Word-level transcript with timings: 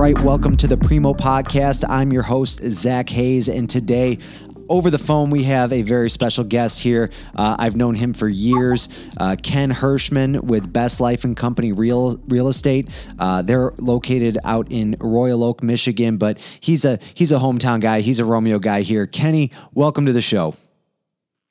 right, 0.00 0.18
welcome 0.20 0.56
to 0.56 0.66
the 0.66 0.76
Preemo 0.76 1.14
Podcast. 1.14 1.84
I'm 1.86 2.10
your 2.10 2.22
host, 2.22 2.62
Zack 2.70 3.10
Hayes, 3.10 3.50
and 3.50 3.68
today 3.68 4.16
over 4.70 4.90
the 4.90 4.96
phone, 4.96 5.28
we 5.28 5.42
have 5.42 5.74
a 5.74 5.82
very 5.82 6.08
special 6.08 6.42
guest 6.42 6.80
here. 6.80 7.10
Uh, 7.36 7.56
I've 7.58 7.76
known 7.76 7.94
him 7.94 8.14
for 8.14 8.26
years. 8.26 8.88
Uh, 9.18 9.36
Ken 9.42 9.70
Hirschmann 9.70 10.44
with 10.44 10.72
Best 10.72 11.00
Life 11.00 11.24
and 11.24 11.36
Company 11.36 11.72
Real 11.72 12.16
Real 12.28 12.48
Estate. 12.48 12.88
Uh, 13.18 13.42
they're 13.42 13.72
located 13.76 14.38
out 14.42 14.72
in 14.72 14.96
Royal 15.00 15.44
Oak, 15.44 15.62
Michigan, 15.62 16.16
but 16.16 16.38
he's 16.60 16.86
a 16.86 16.98
he's 17.12 17.30
a 17.30 17.38
hometown 17.38 17.82
guy. 17.82 18.00
He's 18.00 18.20
a 18.20 18.24
Romeo 18.24 18.58
guy 18.58 18.80
here. 18.80 19.06
Kenny, 19.06 19.50
welcome 19.74 20.06
to 20.06 20.14
the 20.14 20.22
show. 20.22 20.54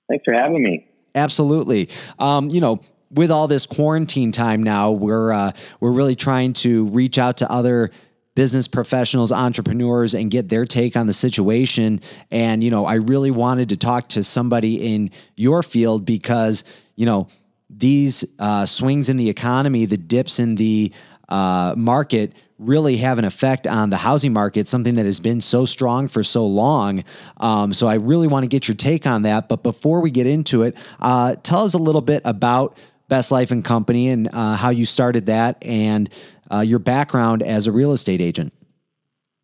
Thanks 0.10 0.24
for 0.26 0.34
having 0.34 0.64
me. 0.64 0.88
Absolutely. 1.14 1.88
Um, 2.18 2.50
you 2.50 2.62
know, 2.62 2.80
with 3.12 3.30
all 3.30 3.48
this 3.48 3.68
quarantine 3.68 4.32
time 4.32 4.64
now, 4.64 4.92
we're 4.92 5.32
uh, 5.32 5.52
we're 5.80 5.92
really 5.92 6.16
trying 6.16 6.54
to 6.54 6.86
reach 6.86 7.20
out 7.20 7.38
to 7.38 7.52
other 7.52 7.92
business 8.40 8.70
professionals, 8.70 9.34
entrepreneurs, 9.34 10.14
and 10.14 10.32
get 10.32 10.48
their 10.48 10.64
take 10.64 10.96
on 10.96 11.08
the 11.08 11.14
situation. 11.14 12.00
And, 12.32 12.64
you 12.64 12.72
know, 12.72 12.86
I 12.86 12.94
really 12.94 13.32
wanted 13.32 13.68
to 13.68 13.76
talk 13.76 14.08
to 14.10 14.24
somebody 14.24 14.94
in 14.94 15.12
your 15.36 15.62
field 15.62 16.06
because, 16.06 16.64
you 16.96 17.06
know, 17.06 17.28
these 17.70 18.24
uh, 18.40 18.66
swings 18.66 19.10
in 19.10 19.18
the 19.18 19.28
economy, 19.28 19.86
the 19.88 19.98
dips 19.98 20.40
in 20.40 20.56
the 20.56 20.94
uh, 21.28 21.74
market 21.76 22.32
really 22.58 22.96
have 22.96 23.20
an 23.20 23.26
effect 23.26 23.68
on 23.68 23.90
the 23.90 23.98
housing 23.98 24.32
market, 24.32 24.70
something 24.70 24.96
that 24.96 25.06
has 25.06 25.20
been 25.20 25.42
so 25.42 25.66
strong 25.66 26.08
for 26.08 26.24
so 26.24 26.48
long. 26.48 27.04
Um, 27.42 27.74
so 27.74 27.88
I 27.88 27.96
really 27.96 28.28
want 28.28 28.46
to 28.46 28.48
get 28.48 28.70
your 28.70 28.76
take 28.76 29.06
on 29.06 29.24
that. 29.24 29.50
But 29.50 29.64
before 29.64 30.00
we 30.00 30.12
get 30.12 30.28
into 30.28 30.64
it, 30.64 30.78
uh, 31.02 31.36
tell 31.44 31.66
us 31.66 31.74
a 31.74 31.78
little 31.78 32.00
bit 32.00 32.22
about 32.24 32.78
Best 33.10 33.32
Life 33.32 33.52
and 33.52 33.66
Company 33.66 34.10
and 34.10 34.30
uh, 34.32 34.56
how 34.56 34.70
you 34.70 34.86
started 34.86 35.26
that 35.26 35.58
and 35.62 36.10
uh, 36.52 36.62
your 36.62 36.80
background 36.80 37.42
as 37.44 37.68
a 37.68 37.72
real 37.72 37.94
estate 37.94 38.22
agent. 38.22 38.54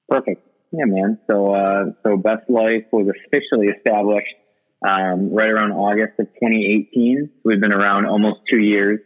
Perfect. 0.10 0.42
Yeah, 0.72 0.86
man. 0.86 1.20
So, 1.28 1.54
uh, 1.54 1.86
so 2.04 2.18
Best 2.18 2.50
Life 2.50 2.86
was 2.92 3.08
officially 3.08 3.68
established 3.68 4.36
um, 4.86 5.34
right 5.34 5.50
around 5.50 5.72
August 5.72 6.20
of 6.20 6.28
2018. 6.34 7.30
So 7.34 7.42
we've 7.46 7.62
been 7.62 7.74
around 7.74 8.06
almost 8.06 8.42
two 8.50 8.60
years, 8.60 9.00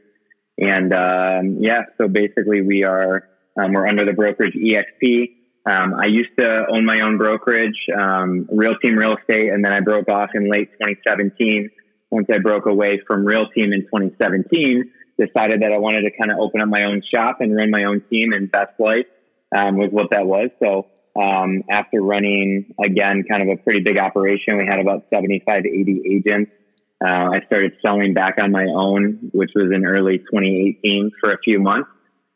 and 0.58 0.94
um, 0.94 1.58
yeah. 1.60 1.82
So 1.98 2.08
basically, 2.08 2.62
we 2.62 2.84
are 2.84 3.28
um, 3.60 3.74
we're 3.74 3.88
under 3.88 4.06
the 4.06 4.14
brokerage 4.14 4.56
EXP. 4.56 5.36
Um, 5.70 5.94
I 5.94 6.08
used 6.08 6.32
to 6.40 6.66
own 6.72 6.86
my 6.86 7.02
own 7.02 7.18
brokerage, 7.18 7.78
um, 7.96 8.48
Real 8.52 8.76
Team 8.82 8.96
Real 8.96 9.18
Estate, 9.18 9.50
and 9.50 9.64
then 9.64 9.72
I 9.72 9.82
broke 9.82 10.10
off 10.10 10.30
in 10.34 10.50
late 10.50 10.72
2017. 10.74 11.70
Once 12.12 12.28
I 12.34 12.40
broke 12.40 12.66
away 12.66 13.00
from 13.06 13.26
Real 13.26 13.48
Team 13.50 13.72
in 13.72 13.82
2017, 13.82 14.92
decided 15.20 15.62
that 15.62 15.72
I 15.72 15.78
wanted 15.78 16.02
to 16.02 16.12
kind 16.12 16.32
of 16.32 16.38
open 16.40 16.62
up 16.62 16.70
my 16.70 16.86
own 16.86 17.02
shop 17.14 17.42
and 17.42 17.56
run 17.56 17.70
my 17.70 17.84
own 17.84 18.02
team 18.10 18.34
and 18.34 18.52
Best 18.52 18.80
Life 18.80 19.06
um, 19.56 19.78
was 19.78 19.90
what 19.92 20.12
that 20.12 20.26
was. 20.26 20.50
So 20.64 20.88
um, 21.20 21.64
after 21.70 22.02
running 22.02 22.74
again, 22.84 23.24
kind 23.30 23.44
of 23.44 23.50
a 23.50 23.62
pretty 23.62 23.82
big 23.82 23.98
operation, 23.98 24.58
we 24.58 24.66
had 24.66 24.80
about 24.80 25.06
75 25.14 25.66
80 25.66 26.02
agents. 26.12 26.52
Uh, 27.04 27.32
I 27.32 27.40
started 27.46 27.74
selling 27.86 28.14
back 28.14 28.36
on 28.42 28.52
my 28.52 28.66
own, 28.66 29.30
which 29.34 29.52
was 29.56 29.72
in 29.74 29.86
early 29.86 30.18
2018 30.18 31.12
for 31.22 31.32
a 31.32 31.38
few 31.44 31.60
months. 31.60 31.90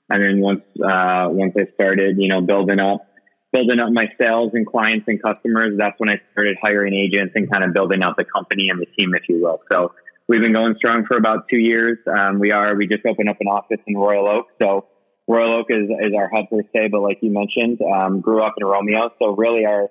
And 0.09 0.23
then 0.23 0.39
once, 0.39 0.63
uh, 0.83 1.27
once 1.29 1.53
I 1.57 1.65
started, 1.73 2.17
you 2.17 2.29
know, 2.29 2.41
building 2.41 2.79
up, 2.79 3.05
building 3.51 3.79
up 3.79 3.89
my 3.91 4.05
sales 4.19 4.51
and 4.53 4.65
clients 4.65 5.05
and 5.07 5.21
customers, 5.21 5.75
that's 5.77 5.95
when 5.97 6.09
I 6.09 6.21
started 6.31 6.57
hiring 6.61 6.93
agents 6.93 7.33
and 7.35 7.51
kind 7.51 7.63
of 7.63 7.73
building 7.73 8.03
out 8.03 8.15
the 8.17 8.25
company 8.25 8.69
and 8.69 8.79
the 8.79 8.85
team, 8.97 9.13
if 9.15 9.23
you 9.27 9.41
will. 9.41 9.61
So 9.71 9.93
We've 10.27 10.41
been 10.41 10.53
going 10.53 10.75
strong 10.77 11.05
for 11.05 11.17
about 11.17 11.49
two 11.49 11.57
years. 11.57 11.97
Um, 12.07 12.39
we 12.39 12.51
are, 12.51 12.75
we 12.75 12.87
just 12.87 13.05
opened 13.05 13.27
up 13.27 13.37
an 13.41 13.47
office 13.47 13.79
in 13.85 13.97
Royal 13.97 14.27
Oak. 14.27 14.47
So 14.61 14.85
Royal 15.27 15.59
Oak 15.59 15.67
is, 15.69 15.89
is 15.89 16.13
our 16.17 16.29
hub 16.33 16.45
per 16.49 16.61
se, 16.73 16.87
but 16.91 17.01
like 17.01 17.17
you 17.21 17.29
mentioned, 17.29 17.81
um, 17.81 18.21
grew 18.21 18.41
up 18.41 18.53
in 18.57 18.65
Romeo. 18.65 19.09
So 19.19 19.35
really 19.35 19.65
our 19.65 19.89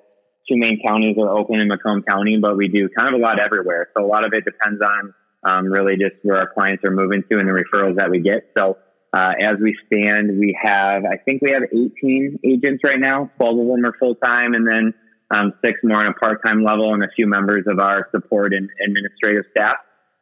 two 0.48 0.56
main 0.56 0.80
counties 0.86 1.16
are 1.19 1.28
Oakland 1.28 1.61
and 1.61 1.69
Macomb 1.69 2.02
County, 2.08 2.39
but 2.41 2.57
we 2.57 2.68
do 2.68 2.89
kind 2.96 3.14
of 3.14 3.20
a 3.20 3.23
lot 3.23 3.39
everywhere. 3.39 3.89
So 3.95 4.05
a 4.05 4.08
lot 4.08 4.24
of 4.24 4.33
it 4.33 4.45
depends 4.46 4.80
on 4.80 5.14
um, 5.45 5.67
really 5.67 5.96
just 5.96 6.17
where 6.23 6.39
our 6.39 6.51
clients 6.52 6.83
are 6.84 6.92
moving 6.92 7.23
to 7.30 7.39
and 7.39 7.46
the 7.46 7.52
referrals 7.52 7.96
that 7.96 8.11
we 8.11 8.20
get. 8.20 8.48
So 8.57 8.78
uh, 9.12 9.33
as 9.39 9.57
we 9.61 9.77
stand, 9.86 10.39
we 10.39 10.57
have, 10.62 11.05
I 11.05 11.18
think 11.18 11.42
we 11.42 11.51
have 11.51 11.64
18 11.64 12.39
agents 12.42 12.83
right 12.84 12.98
now. 12.98 13.30
12 13.36 13.58
of 13.58 13.67
them 13.67 13.84
are 13.84 13.92
full 13.98 14.14
time, 14.14 14.55
and 14.55 14.67
then 14.67 14.95
um, 15.30 15.52
six 15.62 15.78
more 15.84 16.01
on 16.01 16.07
a 16.07 16.14
part 16.14 16.42
time 16.42 16.64
level, 16.64 16.95
and 16.95 17.05
a 17.05 17.08
few 17.14 17.27
members 17.27 17.64
of 17.67 17.78
our 17.80 18.08
support 18.12 18.55
and 18.55 18.70
administrative 18.83 19.45
staff 19.55 19.77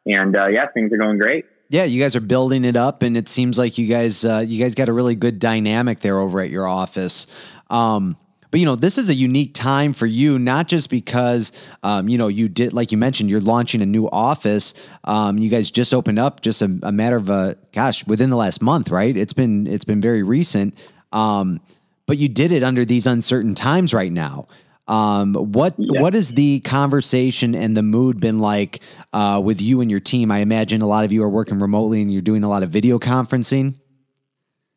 and 0.05 0.35
uh, 0.35 0.47
yeah, 0.47 0.67
things 0.67 0.91
are 0.93 0.97
going 0.97 1.17
great. 1.17 1.45
Yeah, 1.69 1.85
you 1.85 2.01
guys 2.01 2.15
are 2.15 2.21
building 2.21 2.65
it 2.65 2.75
up, 2.75 3.01
and 3.01 3.15
it 3.15 3.29
seems 3.29 3.57
like 3.57 3.77
you 3.77 3.87
guys 3.87 4.25
uh, 4.25 4.43
you 4.45 4.63
guys 4.63 4.75
got 4.75 4.89
a 4.89 4.93
really 4.93 5.15
good 5.15 5.39
dynamic 5.39 6.01
there 6.01 6.19
over 6.19 6.41
at 6.41 6.49
your 6.49 6.67
office. 6.67 7.27
Um, 7.69 8.17
but 8.51 8.59
you 8.59 8.65
know, 8.65 8.75
this 8.75 8.97
is 8.97 9.09
a 9.09 9.13
unique 9.13 9.53
time 9.53 9.93
for 9.93 10.05
you, 10.05 10.37
not 10.37 10.67
just 10.67 10.89
because 10.89 11.53
um, 11.83 12.09
you 12.09 12.17
know 12.17 12.27
you 12.27 12.49
did, 12.49 12.73
like 12.73 12.91
you 12.91 12.97
mentioned, 12.97 13.29
you're 13.29 13.39
launching 13.39 13.81
a 13.81 13.85
new 13.85 14.09
office. 14.09 14.73
Um, 15.05 15.37
you 15.37 15.49
guys 15.49 15.71
just 15.71 15.93
opened 15.93 16.19
up, 16.19 16.41
just 16.41 16.61
a, 16.61 16.79
a, 16.83 16.91
matter 16.91 17.15
of 17.15 17.29
a 17.29 17.57
gosh, 17.71 18.05
within 18.05 18.29
the 18.29 18.35
last 18.35 18.61
month, 18.61 18.89
right? 18.91 19.15
It's 19.15 19.33
been 19.33 19.65
it's 19.67 19.85
been 19.85 20.01
very 20.01 20.23
recent. 20.23 20.77
Um, 21.13 21.61
but 22.05 22.17
you 22.17 22.27
did 22.27 22.51
it 22.51 22.63
under 22.63 22.83
these 22.83 23.07
uncertain 23.07 23.55
times 23.55 23.93
right 23.93 24.11
now. 24.11 24.49
Um, 24.91 25.35
what 25.35 25.75
yeah. 25.77 26.01
what 26.01 26.15
has 26.15 26.33
the 26.33 26.59
conversation 26.59 27.55
and 27.55 27.77
the 27.77 27.81
mood 27.81 28.19
been 28.19 28.39
like 28.39 28.81
uh, 29.13 29.41
with 29.41 29.61
you 29.61 29.79
and 29.79 29.89
your 29.89 30.01
team? 30.01 30.31
I 30.31 30.39
imagine 30.39 30.81
a 30.81 30.87
lot 30.87 31.05
of 31.05 31.13
you 31.13 31.23
are 31.23 31.29
working 31.29 31.61
remotely 31.61 32.01
and 32.01 32.11
you're 32.11 32.21
doing 32.21 32.43
a 32.43 32.49
lot 32.49 32.61
of 32.61 32.71
video 32.71 32.99
conferencing. 32.99 33.79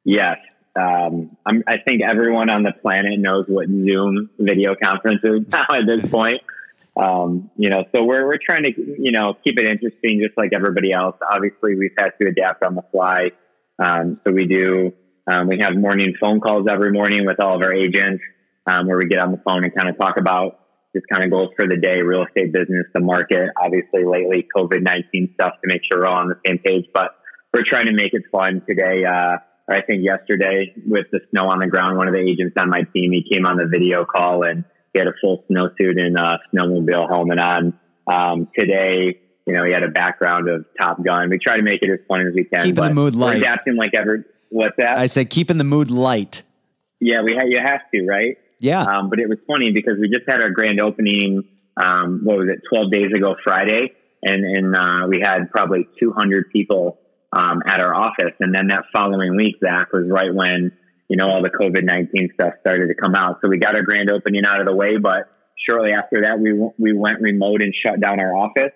Yes, 0.04 0.36
um, 0.76 1.36
i 1.46 1.78
think 1.84 2.02
everyone 2.02 2.48
on 2.48 2.62
the 2.62 2.72
planet 2.80 3.18
knows 3.18 3.46
what 3.48 3.66
Zoom 3.66 4.30
video 4.38 4.76
conference 4.80 5.20
is 5.24 5.40
now 5.48 5.66
at 5.70 5.84
this 5.84 6.06
point. 6.10 6.42
Um, 6.96 7.50
you 7.56 7.70
know, 7.70 7.84
so 7.92 8.04
we're 8.04 8.24
we're 8.24 8.38
trying 8.38 8.62
to 8.62 8.72
you 8.76 9.10
know 9.10 9.34
keep 9.42 9.58
it 9.58 9.66
interesting, 9.66 10.20
just 10.24 10.38
like 10.38 10.52
everybody 10.52 10.92
else. 10.92 11.16
Obviously, 11.28 11.74
we've 11.74 11.94
had 11.98 12.10
to 12.22 12.28
adapt 12.28 12.62
on 12.62 12.76
the 12.76 12.84
fly. 12.92 13.32
Um, 13.80 14.20
so 14.22 14.30
we 14.30 14.46
do 14.46 14.92
um, 15.26 15.48
we 15.48 15.58
have 15.58 15.74
morning 15.74 16.14
phone 16.20 16.38
calls 16.38 16.68
every 16.70 16.92
morning 16.92 17.26
with 17.26 17.40
all 17.40 17.56
of 17.56 17.62
our 17.62 17.72
agents 17.72 18.22
um, 18.66 18.86
where 18.86 18.96
we 18.96 19.06
get 19.06 19.18
on 19.18 19.32
the 19.32 19.40
phone 19.44 19.64
and 19.64 19.74
kind 19.74 19.88
of 19.88 19.98
talk 19.98 20.16
about 20.16 20.60
just 20.94 21.06
kind 21.12 21.24
of 21.24 21.30
goals 21.30 21.50
for 21.56 21.66
the 21.66 21.76
day, 21.76 22.00
real 22.00 22.24
estate 22.24 22.52
business, 22.52 22.86
the 22.94 23.00
market, 23.00 23.50
obviously 23.60 24.04
lately 24.04 24.46
COVID 24.56 24.82
19 24.82 25.30
stuff 25.34 25.54
to 25.54 25.66
make 25.66 25.82
sure 25.90 26.00
we're 26.00 26.06
all 26.06 26.18
on 26.18 26.28
the 26.28 26.40
same 26.46 26.58
page. 26.58 26.86
But 26.94 27.10
we're 27.52 27.64
trying 27.68 27.86
to 27.86 27.92
make 27.92 28.14
it 28.14 28.22
fun 28.30 28.62
today. 28.66 29.04
Uh, 29.04 29.38
I 29.68 29.80
think 29.82 30.04
yesterday 30.04 30.74
with 30.86 31.06
the 31.10 31.20
snow 31.30 31.48
on 31.48 31.58
the 31.58 31.66
ground, 31.66 31.96
one 31.96 32.06
of 32.06 32.14
the 32.14 32.20
agents 32.20 32.54
on 32.58 32.70
my 32.70 32.82
team, 32.82 33.12
he 33.12 33.24
came 33.28 33.46
on 33.46 33.56
the 33.56 33.66
video 33.66 34.04
call 34.04 34.44
and 34.44 34.64
he 34.92 34.98
had 34.98 35.08
a 35.08 35.14
full 35.20 35.44
snowsuit 35.50 35.98
and 35.98 36.16
a 36.16 36.38
snowmobile 36.52 37.08
helmet 37.08 37.38
on. 37.38 37.78
Um, 38.06 38.48
today, 38.56 39.20
you 39.46 39.54
know, 39.54 39.64
he 39.64 39.72
had 39.72 39.82
a 39.82 39.88
background 39.88 40.48
of 40.48 40.66
Top 40.80 41.02
Gun. 41.02 41.30
We 41.30 41.38
try 41.38 41.56
to 41.56 41.62
make 41.62 41.82
it 41.82 41.90
as 41.90 42.00
fun 42.06 42.26
as 42.26 42.34
we 42.34 42.44
can. 42.44 42.64
Keeping 42.64 42.84
the 42.84 42.94
mood 42.94 43.14
light. 43.14 43.38
Adapting 43.38 43.76
like 43.76 43.92
ever. 43.94 44.26
What's 44.50 44.76
that? 44.76 44.98
I 44.98 45.06
said 45.06 45.30
keeping 45.30 45.58
the 45.58 45.64
mood 45.64 45.90
light. 45.90 46.42
Yeah, 47.00 47.22
we 47.22 47.34
ha- 47.34 47.46
you 47.46 47.58
have 47.58 47.80
to, 47.92 48.06
right? 48.06 48.36
Yeah. 48.64 48.80
Um, 48.80 49.10
but 49.10 49.18
it 49.18 49.28
was 49.28 49.36
funny 49.46 49.72
because 49.72 49.98
we 50.00 50.08
just 50.08 50.24
had 50.26 50.40
our 50.40 50.48
grand 50.48 50.80
opening, 50.80 51.42
um, 51.76 52.20
what 52.24 52.38
was 52.38 52.48
it, 52.48 52.62
12 52.72 52.90
days 52.90 53.12
ago 53.14 53.36
Friday. 53.44 53.92
And, 54.22 54.42
and 54.42 54.74
uh, 54.74 55.06
we 55.06 55.20
had 55.20 55.50
probably 55.50 55.86
200 56.00 56.50
people 56.50 56.98
um, 57.30 57.60
at 57.66 57.80
our 57.80 57.94
office. 57.94 58.32
And 58.40 58.54
then 58.54 58.68
that 58.68 58.84
following 58.90 59.36
week, 59.36 59.56
Zack, 59.62 59.92
was 59.92 60.06
right 60.08 60.34
when, 60.34 60.72
you 61.08 61.18
know, 61.18 61.28
all 61.28 61.42
the 61.42 61.50
COVID 61.50 61.84
19 61.84 62.30
stuff 62.32 62.54
started 62.62 62.88
to 62.88 62.94
come 62.94 63.14
out. 63.14 63.40
So 63.42 63.50
we 63.50 63.58
got 63.58 63.76
our 63.76 63.82
grand 63.82 64.10
opening 64.10 64.46
out 64.46 64.60
of 64.60 64.66
the 64.66 64.74
way. 64.74 64.96
But 64.96 65.28
shortly 65.68 65.92
after 65.92 66.22
that, 66.22 66.40
we, 66.40 66.54
we 66.78 66.96
went 66.96 67.20
remote 67.20 67.60
and 67.60 67.74
shut 67.74 68.00
down 68.00 68.18
our 68.18 68.34
office. 68.34 68.72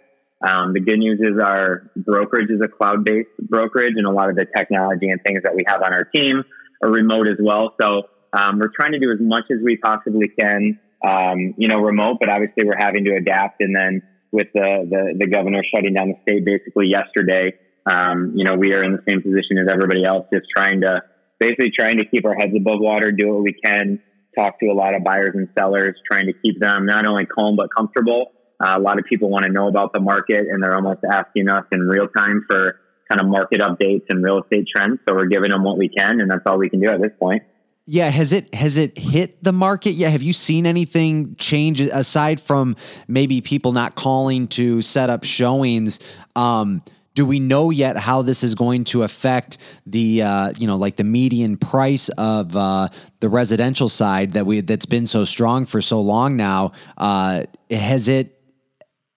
Um, 0.47 0.75
the 0.75 0.81
good 0.81 0.99
news 0.99 1.19
is 1.19 1.41
our 1.43 1.91
brokerage 1.97 2.51
is 2.51 2.61
a 2.63 2.69
cloud 2.69 3.07
based 3.07 3.31
brokerage, 3.41 3.95
and 3.97 4.07
a 4.07 4.11
lot 4.11 4.29
of 4.29 4.37
the 4.37 4.45
technology 4.55 5.09
and 5.09 5.19
things 5.27 5.43
that 5.45 5.55
we 5.55 5.65
have 5.67 5.81
on 5.81 5.95
our 5.95 6.05
team 6.05 6.45
are 6.83 6.91
remote 6.91 7.27
as 7.27 7.39
well. 7.41 7.75
So 7.81 8.03
um, 8.33 8.59
we're 8.59 8.73
trying 8.75 8.93
to 8.93 8.99
do 8.99 9.11
as 9.11 9.19
much 9.21 9.45
as 9.51 9.59
we 9.63 9.77
possibly 9.77 10.29
can, 10.29 10.79
um, 11.07 11.55
you 11.57 11.69
know, 11.69 11.79
remote, 11.79 12.19
but 12.21 12.29
obviously 12.29 12.65
we're 12.65 12.79
having 12.79 13.05
to 13.05 13.15
adapt. 13.15 13.61
And 13.61 13.75
then 13.75 14.03
with 14.33 14.49
the, 14.55 14.87
the, 14.89 15.15
the 15.19 15.27
governor 15.27 15.63
shutting 15.75 15.95
down 15.95 16.09
the 16.09 16.19
state 16.23 16.45
basically 16.45 16.89
yesterday, 16.89 17.55
um, 17.91 18.33
you 18.37 18.45
know, 18.45 18.55
we 18.55 18.73
are 18.75 18.85
in 18.85 18.93
the 18.93 19.03
same 19.09 19.23
position 19.23 19.59
as 19.59 19.69
everybody 19.73 20.05
else, 20.05 20.27
just 20.33 20.47
trying 20.55 20.83
to 20.83 21.03
basically 21.39 21.71
trying 21.77 21.99
to 21.99 22.05
keep 22.05 22.25
our 22.27 22.35
heads 22.35 22.53
above 22.55 22.81
water, 22.81 23.13
do 23.13 23.29
what 23.33 23.43
we 23.43 23.53
can, 23.53 24.01
talk 24.37 24.59
to 24.61 24.67
a 24.67 24.75
lot 24.75 24.95
of 24.95 25.05
buyers 25.05 25.31
and 25.35 25.49
sellers, 25.57 25.97
trying 26.11 26.27
to 26.27 26.33
keep 26.33 26.61
them 26.61 26.85
not 26.85 27.07
only 27.07 27.27
calm 27.27 27.57
but 27.57 27.75
comfortable. 27.75 28.33
Uh, 28.61 28.75
a 28.77 28.81
lot 28.81 28.99
of 28.99 29.05
people 29.05 29.31
want 29.31 29.45
to 29.45 29.53
know 29.53 29.69
about 29.69 29.93
the 29.93 30.01
market 30.01 30.47
and 30.51 30.63
they're 30.63 30.75
almost 30.75 31.01
asking 31.11 31.49
us 31.49 31.65
in 31.71 31.81
real 31.81 32.09
time 32.09 32.45
for 32.49 32.81
kind 33.09 33.21
of 33.21 33.27
market 33.27 33.61
updates 33.61 34.05
and 34.11 34.23
real 34.23 34.43
estate 34.43 34.67
trends. 34.75 34.99
So 35.09 35.15
we're 35.15 35.27
giving 35.27 35.51
them 35.51 35.65
what 35.65 35.79
we 35.79 35.89
can, 35.89 36.21
and 36.21 36.31
that's 36.31 36.43
all 36.47 36.59
we 36.59 36.69
can 36.69 36.81
do 36.81 36.91
at 36.91 37.01
this 37.01 37.13
point. 37.19 37.43
Yeah, 37.91 38.11
has 38.11 38.35
it 38.35 38.55
has 38.55 38.77
it 38.77 38.99
hit 38.99 39.43
the 39.43 39.51
market 39.51 39.93
yet? 39.93 40.13
Have 40.13 40.21
you 40.21 40.35
seen 40.35 40.67
anything 40.67 41.37
change 41.37 41.81
aside 41.81 42.39
from 42.39 42.77
maybe 43.09 43.41
people 43.41 43.73
not 43.73 43.95
calling 43.95 44.47
to 44.49 44.83
set 44.83 45.09
up 45.09 45.25
showings? 45.25 45.99
Um, 46.37 46.83
do 47.15 47.25
we 47.25 47.41
know 47.41 47.71
yet 47.71 47.97
how 47.97 48.21
this 48.21 48.45
is 48.45 48.55
going 48.55 48.85
to 48.85 49.05
affect 49.05 49.57
the 49.87 50.21
uh, 50.21 50.53
you 50.59 50.67
know 50.67 50.77
like 50.77 50.97
the 50.97 51.05
median 51.05 51.57
price 51.57 52.11
of 52.11 52.55
uh, 52.55 52.91
the 53.21 53.31
residential 53.31 53.89
side 53.89 54.35
that 54.35 54.45
we 54.45 54.61
that's 54.61 54.85
been 54.85 55.07
so 55.07 55.25
strong 55.25 55.65
for 55.65 55.81
so 55.81 56.03
long 56.03 56.37
now? 56.37 56.73
Uh, 56.99 57.45
has 57.71 58.07
it 58.07 58.39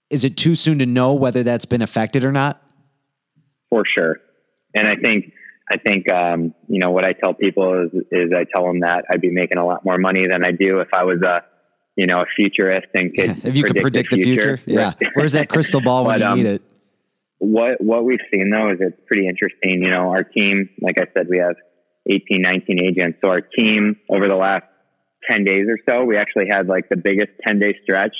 is 0.10 0.24
it 0.24 0.38
too 0.38 0.56
soon 0.56 0.80
to 0.80 0.86
know 0.86 1.14
whether 1.14 1.44
that's 1.44 1.66
been 1.66 1.82
affected 1.82 2.24
or 2.24 2.32
not? 2.32 2.64
For 3.70 3.84
sure, 3.98 4.16
and 4.74 4.88
I 4.88 4.96
think 4.96 5.34
I 5.72 5.78
think 5.78 6.12
um, 6.12 6.54
you 6.68 6.80
know 6.80 6.92
what 6.92 7.06
I 7.06 7.14
tell 7.14 7.34
people 7.34 7.86
is 7.86 8.04
is 8.12 8.32
I 8.36 8.46
tell 8.54 8.66
them 8.66 8.82
that 8.82 9.06
I'd 9.10 9.22
be 9.22 9.32
making 9.32 9.58
a 9.58 9.66
lot 9.66 9.86
more 9.86 9.98
money 9.98 10.28
than 10.28 10.46
I 10.46 10.52
do 10.52 10.80
if 10.80 10.90
I 10.94 11.04
was 11.04 11.22
a 11.22 11.44
you 11.96 12.06
know 12.06 12.22
a 12.22 12.26
futurist 12.36 12.88
and 12.94 13.14
could 13.14 13.46
if 13.46 13.56
you 13.56 13.64
predict 13.64 13.74
could 13.74 13.82
predict 13.82 14.12
the 14.12 14.24
future. 14.24 14.58
The 14.58 14.58
future. 14.58 14.96
Yeah, 15.02 15.10
where's 15.14 15.34
that 15.34 15.50
crystal 15.50 15.82
ball 15.82 16.06
when 16.06 16.20
but, 16.20 16.26
you 16.26 16.32
um, 16.32 16.38
need 16.38 16.48
it? 16.48 16.62
what 17.42 17.82
what 17.82 18.06
we've 18.06 18.20
seen 18.32 18.52
though 18.52 18.72
is 18.72 18.78
it's 18.80 19.02
pretty 19.08 19.28
interesting. 19.28 19.82
You 19.82 19.90
know, 19.90 20.12
our 20.12 20.24
team, 20.24 20.70
like 20.80 21.00
I 21.00 21.08
said, 21.12 21.28
we 21.28 21.40
have 21.40 21.56
18, 22.08 22.40
19 22.40 22.80
agents. 22.80 23.18
So 23.20 23.30
our 23.30 23.42
team 23.42 23.96
over 24.10 24.28
the 24.28 24.36
last 24.36 24.66
10 25.28 25.44
days 25.44 25.66
or 25.68 25.80
so, 25.90 26.04
we 26.04 26.18
actually 26.18 26.48
had 26.50 26.68
like 26.68 26.88
the 26.90 26.98
biggest 26.98 27.32
10 27.46 27.60
day 27.60 27.76
stretch 27.82 28.16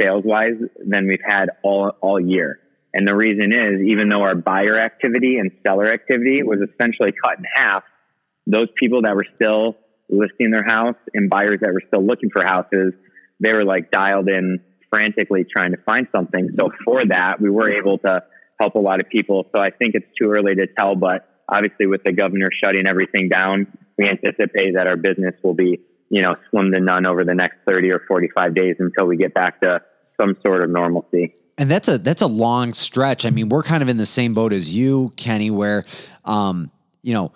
sales 0.00 0.24
wise 0.24 0.56
than 0.86 1.06
we've 1.06 1.22
had 1.22 1.50
all, 1.62 1.92
all 2.00 2.18
year. 2.18 2.58
And 2.92 3.06
the 3.06 3.14
reason 3.14 3.52
is 3.52 3.82
even 3.86 4.08
though 4.08 4.22
our 4.22 4.34
buyer 4.34 4.78
activity 4.78 5.38
and 5.38 5.50
seller 5.66 5.86
activity 5.86 6.42
was 6.42 6.58
essentially 6.60 7.12
cut 7.24 7.38
in 7.38 7.44
half, 7.54 7.84
those 8.46 8.68
people 8.78 9.02
that 9.02 9.14
were 9.14 9.26
still 9.36 9.76
listing 10.08 10.50
their 10.50 10.64
house 10.64 10.96
and 11.14 11.30
buyers 11.30 11.60
that 11.60 11.72
were 11.72 11.82
still 11.86 12.04
looking 12.04 12.30
for 12.30 12.44
houses, 12.44 12.92
they 13.38 13.52
were 13.52 13.64
like 13.64 13.90
dialed 13.90 14.28
in 14.28 14.58
frantically 14.90 15.44
trying 15.44 15.70
to 15.70 15.78
find 15.86 16.08
something. 16.14 16.50
So 16.58 16.70
for 16.84 17.04
that, 17.06 17.40
we 17.40 17.48
were 17.48 17.70
able 17.70 17.98
to 17.98 18.22
help 18.58 18.74
a 18.74 18.80
lot 18.80 19.00
of 19.00 19.08
people. 19.08 19.46
So 19.54 19.60
I 19.60 19.70
think 19.70 19.94
it's 19.94 20.06
too 20.20 20.30
early 20.30 20.56
to 20.56 20.66
tell, 20.66 20.96
but 20.96 21.28
obviously 21.48 21.86
with 21.86 22.02
the 22.04 22.12
governor 22.12 22.48
shutting 22.62 22.86
everything 22.86 23.28
down, 23.28 23.66
we 23.96 24.08
anticipate 24.08 24.74
that 24.74 24.86
our 24.86 24.96
business 24.96 25.34
will 25.42 25.54
be, 25.54 25.80
you 26.08 26.22
know, 26.22 26.34
slim 26.50 26.72
to 26.72 26.80
none 26.80 27.06
over 27.06 27.24
the 27.24 27.34
next 27.34 27.58
30 27.66 27.92
or 27.92 28.02
45 28.08 28.54
days 28.54 28.76
until 28.78 29.06
we 29.06 29.16
get 29.16 29.32
back 29.32 29.60
to 29.60 29.80
some 30.20 30.36
sort 30.44 30.64
of 30.64 30.70
normalcy. 30.70 31.34
And 31.60 31.70
that's 31.70 31.86
a 31.88 31.98
that's 31.98 32.22
a 32.22 32.26
long 32.26 32.72
stretch. 32.72 33.24
I 33.24 33.30
mean, 33.30 33.50
we're 33.50 33.62
kind 33.62 33.82
of 33.82 33.88
in 33.88 33.98
the 33.98 34.06
same 34.06 34.34
boat 34.34 34.52
as 34.52 34.72
you, 34.72 35.12
Kenny, 35.16 35.50
where 35.50 35.84
um, 36.24 36.70
you 37.02 37.14
know, 37.14 37.32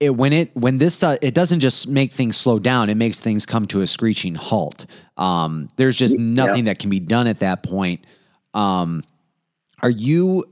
it 0.00 0.14
when 0.14 0.32
it 0.32 0.54
when 0.54 0.78
this 0.78 1.02
uh, 1.02 1.16
it 1.22 1.34
doesn't 1.34 1.60
just 1.60 1.88
make 1.88 2.12
things 2.12 2.36
slow 2.36 2.58
down 2.58 2.90
it 2.90 2.96
makes 2.96 3.20
things 3.20 3.46
come 3.46 3.66
to 3.66 3.80
a 3.80 3.86
screeching 3.86 4.34
halt 4.34 4.86
um, 5.16 5.68
there's 5.76 5.96
just 5.96 6.18
nothing 6.18 6.66
yeah. 6.66 6.72
that 6.72 6.78
can 6.78 6.90
be 6.90 7.00
done 7.00 7.26
at 7.26 7.40
that 7.40 7.62
point 7.62 8.04
um, 8.54 9.02
are 9.82 9.90
you 9.90 10.44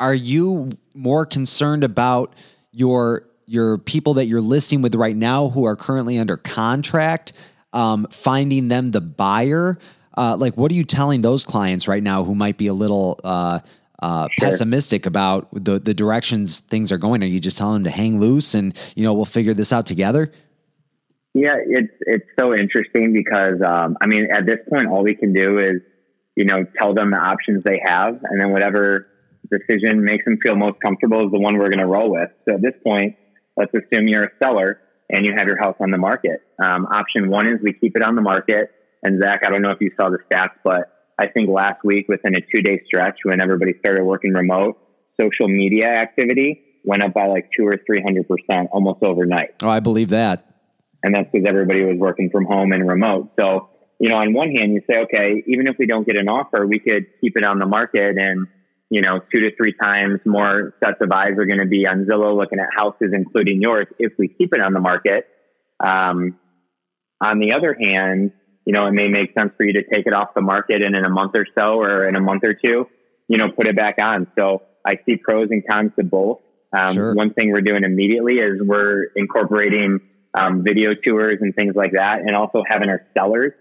are 0.00 0.14
you 0.14 0.70
more 0.94 1.24
concerned 1.24 1.84
about 1.84 2.34
your 2.72 3.28
your 3.46 3.78
people 3.78 4.14
that 4.14 4.26
you're 4.26 4.40
listing 4.40 4.82
with 4.82 4.94
right 4.94 5.16
now 5.16 5.48
who 5.48 5.64
are 5.64 5.76
currently 5.76 6.18
under 6.18 6.36
contract 6.36 7.32
um, 7.72 8.06
finding 8.10 8.68
them 8.68 8.90
the 8.90 9.00
buyer 9.00 9.78
uh, 10.16 10.36
like 10.38 10.56
what 10.56 10.70
are 10.70 10.74
you 10.74 10.84
telling 10.84 11.20
those 11.20 11.44
clients 11.44 11.88
right 11.88 12.02
now 12.02 12.24
who 12.24 12.34
might 12.34 12.58
be 12.58 12.66
a 12.66 12.74
little 12.74 13.18
uh, 13.24 13.60
uh, 14.00 14.28
sure. 14.38 14.48
pessimistic 14.48 15.06
about 15.06 15.48
the 15.52 15.78
the 15.78 15.94
directions 15.94 16.60
things 16.60 16.92
are 16.92 16.98
going? 16.98 17.22
Are 17.22 17.26
you 17.26 17.40
just 17.40 17.58
telling 17.58 17.82
them 17.82 17.84
to 17.84 17.90
hang 17.90 18.20
loose 18.20 18.54
and 18.54 18.76
you 18.96 19.04
know 19.04 19.14
we'll 19.14 19.24
figure 19.24 19.54
this 19.54 19.72
out 19.72 19.86
together? 19.86 20.32
Yeah, 21.34 21.54
it's 21.56 21.94
it's 22.00 22.26
so 22.38 22.54
interesting 22.54 23.12
because 23.12 23.62
um, 23.62 23.96
I 24.00 24.06
mean 24.06 24.28
at 24.30 24.44
this 24.44 24.58
point 24.68 24.88
all 24.88 25.02
we 25.02 25.14
can 25.14 25.32
do 25.32 25.58
is 25.58 25.80
you 26.36 26.44
know 26.44 26.64
tell 26.80 26.94
them 26.94 27.10
the 27.10 27.16
options 27.16 27.62
they 27.64 27.80
have 27.84 28.20
and 28.22 28.40
then 28.40 28.52
whatever 28.52 29.06
decision 29.50 30.04
makes 30.04 30.24
them 30.24 30.38
feel 30.42 30.56
most 30.56 30.80
comfortable 30.84 31.26
is 31.26 31.32
the 31.32 31.38
one 31.38 31.58
we're 31.58 31.68
going 31.68 31.78
to 31.78 31.86
roll 31.86 32.10
with. 32.10 32.30
So 32.48 32.54
at 32.54 32.62
this 32.62 32.74
point, 32.82 33.16
let's 33.56 33.72
assume 33.74 34.08
you're 34.08 34.24
a 34.24 34.30
seller 34.42 34.80
and 35.10 35.26
you 35.26 35.34
have 35.36 35.46
your 35.46 35.58
house 35.58 35.76
on 35.80 35.90
the 35.90 35.98
market. 35.98 36.42
Um, 36.62 36.86
option 36.86 37.28
one 37.28 37.46
is 37.46 37.60
we 37.62 37.72
keep 37.72 37.96
it 37.96 38.02
on 38.02 38.14
the 38.14 38.22
market. 38.22 38.70
And 39.02 39.20
Zack, 39.20 39.42
I 39.44 39.50
don't 39.50 39.62
know 39.62 39.70
if 39.70 39.80
you 39.80 39.90
saw 40.00 40.10
the 40.10 40.18
stats, 40.30 40.54
but 40.62 40.92
I 41.18 41.26
think 41.26 41.48
last 41.48 41.84
week 41.84 42.08
within 42.08 42.34
a 42.36 42.40
two 42.40 42.62
day 42.62 42.82
stretch 42.86 43.18
when 43.24 43.40
everybody 43.40 43.74
started 43.80 44.04
working 44.04 44.32
remote, 44.32 44.78
social 45.20 45.48
media 45.48 45.86
activity 45.86 46.62
went 46.84 47.02
up 47.02 47.14
by 47.14 47.26
like 47.26 47.50
two 47.56 47.66
or 47.66 47.74
300% 47.74 48.68
almost 48.72 49.02
overnight. 49.02 49.50
Oh, 49.62 49.68
I 49.68 49.80
believe 49.80 50.08
that. 50.08 50.46
And 51.02 51.14
that's 51.14 51.28
because 51.32 51.46
everybody 51.46 51.84
was 51.84 51.96
working 51.98 52.30
from 52.30 52.44
home 52.44 52.72
and 52.72 52.88
remote. 52.88 53.32
So, 53.38 53.70
you 53.98 54.08
know, 54.08 54.16
on 54.16 54.32
one 54.32 54.50
hand, 54.50 54.72
you 54.72 54.82
say, 54.90 55.00
okay, 55.02 55.42
even 55.46 55.66
if 55.66 55.76
we 55.78 55.86
don't 55.86 56.06
get 56.06 56.16
an 56.16 56.28
offer, 56.28 56.66
we 56.66 56.78
could 56.78 57.06
keep 57.20 57.36
it 57.36 57.44
on 57.44 57.58
the 57.58 57.66
market 57.66 58.16
and, 58.18 58.46
you 58.90 59.00
know, 59.00 59.20
two 59.32 59.40
to 59.40 59.56
three 59.56 59.74
times 59.80 60.20
more 60.24 60.74
sets 60.82 60.98
of 61.00 61.10
eyes 61.10 61.32
are 61.38 61.46
going 61.46 61.60
to 61.60 61.66
be 61.66 61.86
on 61.86 62.04
Zillow 62.04 62.36
looking 62.36 62.58
at 62.58 62.68
houses, 62.76 63.12
including 63.12 63.60
yours, 63.60 63.86
if 63.98 64.12
we 64.18 64.28
keep 64.28 64.54
it 64.54 64.60
on 64.60 64.72
the 64.72 64.80
market. 64.80 65.26
Um, 65.80 66.38
on 67.20 67.38
the 67.38 67.52
other 67.52 67.76
hand, 67.80 68.32
you 68.64 68.72
know, 68.72 68.86
it 68.86 68.92
may 68.92 69.08
make 69.08 69.34
sense 69.34 69.52
for 69.56 69.66
you 69.66 69.72
to 69.74 69.82
take 69.82 70.06
it 70.06 70.12
off 70.12 70.34
the 70.34 70.40
market 70.40 70.82
and 70.82 70.94
in 70.94 71.04
a 71.04 71.10
month 71.10 71.32
or 71.34 71.46
so 71.56 71.80
or 71.80 72.08
in 72.08 72.16
a 72.16 72.20
month 72.20 72.44
or 72.44 72.54
two, 72.54 72.86
you 73.28 73.38
know, 73.38 73.50
put 73.50 73.66
it 73.66 73.76
back 73.76 73.96
on. 74.00 74.26
So 74.38 74.62
I 74.86 74.94
see 75.06 75.16
pros 75.16 75.48
and 75.50 75.62
cons 75.68 75.92
to 75.98 76.04
both. 76.04 76.40
Um, 76.72 76.94
sure. 76.94 77.14
One 77.14 77.34
thing 77.34 77.52
we're 77.52 77.60
doing 77.60 77.84
immediately 77.84 78.36
is 78.36 78.60
we're 78.62 79.06
incorporating 79.16 80.00
um, 80.34 80.64
video 80.64 80.94
tours 80.94 81.38
and 81.40 81.54
things 81.54 81.74
like 81.76 81.92
that, 81.92 82.20
and 82.20 82.34
also 82.34 82.62
having 82.66 82.88
our 82.88 83.06
sellers 83.16 83.52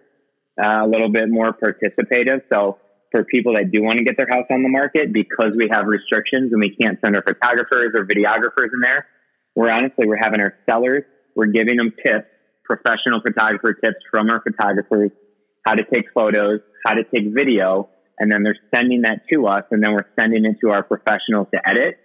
uh, 0.63 0.85
a 0.85 0.87
little 0.87 1.11
bit 1.11 1.29
more 1.29 1.51
participative. 1.51 2.41
So 2.51 2.77
for 3.11 3.25
people 3.25 3.55
that 3.55 3.71
do 3.71 3.83
want 3.83 3.97
to 3.97 4.05
get 4.05 4.15
their 4.15 4.27
house 4.29 4.45
on 4.49 4.63
the 4.63 4.69
market, 4.69 5.11
because 5.11 5.51
we 5.57 5.67
have 5.69 5.85
restrictions 5.85 6.53
and 6.53 6.61
we 6.61 6.73
can't 6.73 6.97
send 7.03 7.15
our 7.17 7.23
photographers 7.23 7.91
or 7.93 8.05
videographers 8.05 8.69
in 8.73 8.79
there, 8.81 9.07
we're 9.55 9.69
honestly 9.69 10.07
we're 10.07 10.21
having 10.21 10.39
our 10.39 10.53
sellers, 10.69 11.03
we're 11.35 11.47
giving 11.47 11.75
them 11.75 11.91
tips 12.05 12.27
professional 12.75 13.21
photographer 13.21 13.73
tips 13.73 13.97
from 14.09 14.29
our 14.29 14.41
photographers, 14.41 15.11
how 15.65 15.75
to 15.75 15.83
take 15.83 16.05
photos, 16.13 16.61
how 16.85 16.93
to 16.93 17.03
take 17.03 17.33
video, 17.33 17.89
and 18.17 18.31
then 18.31 18.43
they're 18.43 18.57
sending 18.73 19.01
that 19.01 19.21
to 19.31 19.47
us, 19.47 19.63
and 19.71 19.83
then 19.83 19.93
we're 19.93 20.07
sending 20.17 20.45
it 20.45 20.57
to 20.61 20.69
our 20.69 20.83
professionals 20.83 21.47
to 21.53 21.59
edit. 21.67 21.97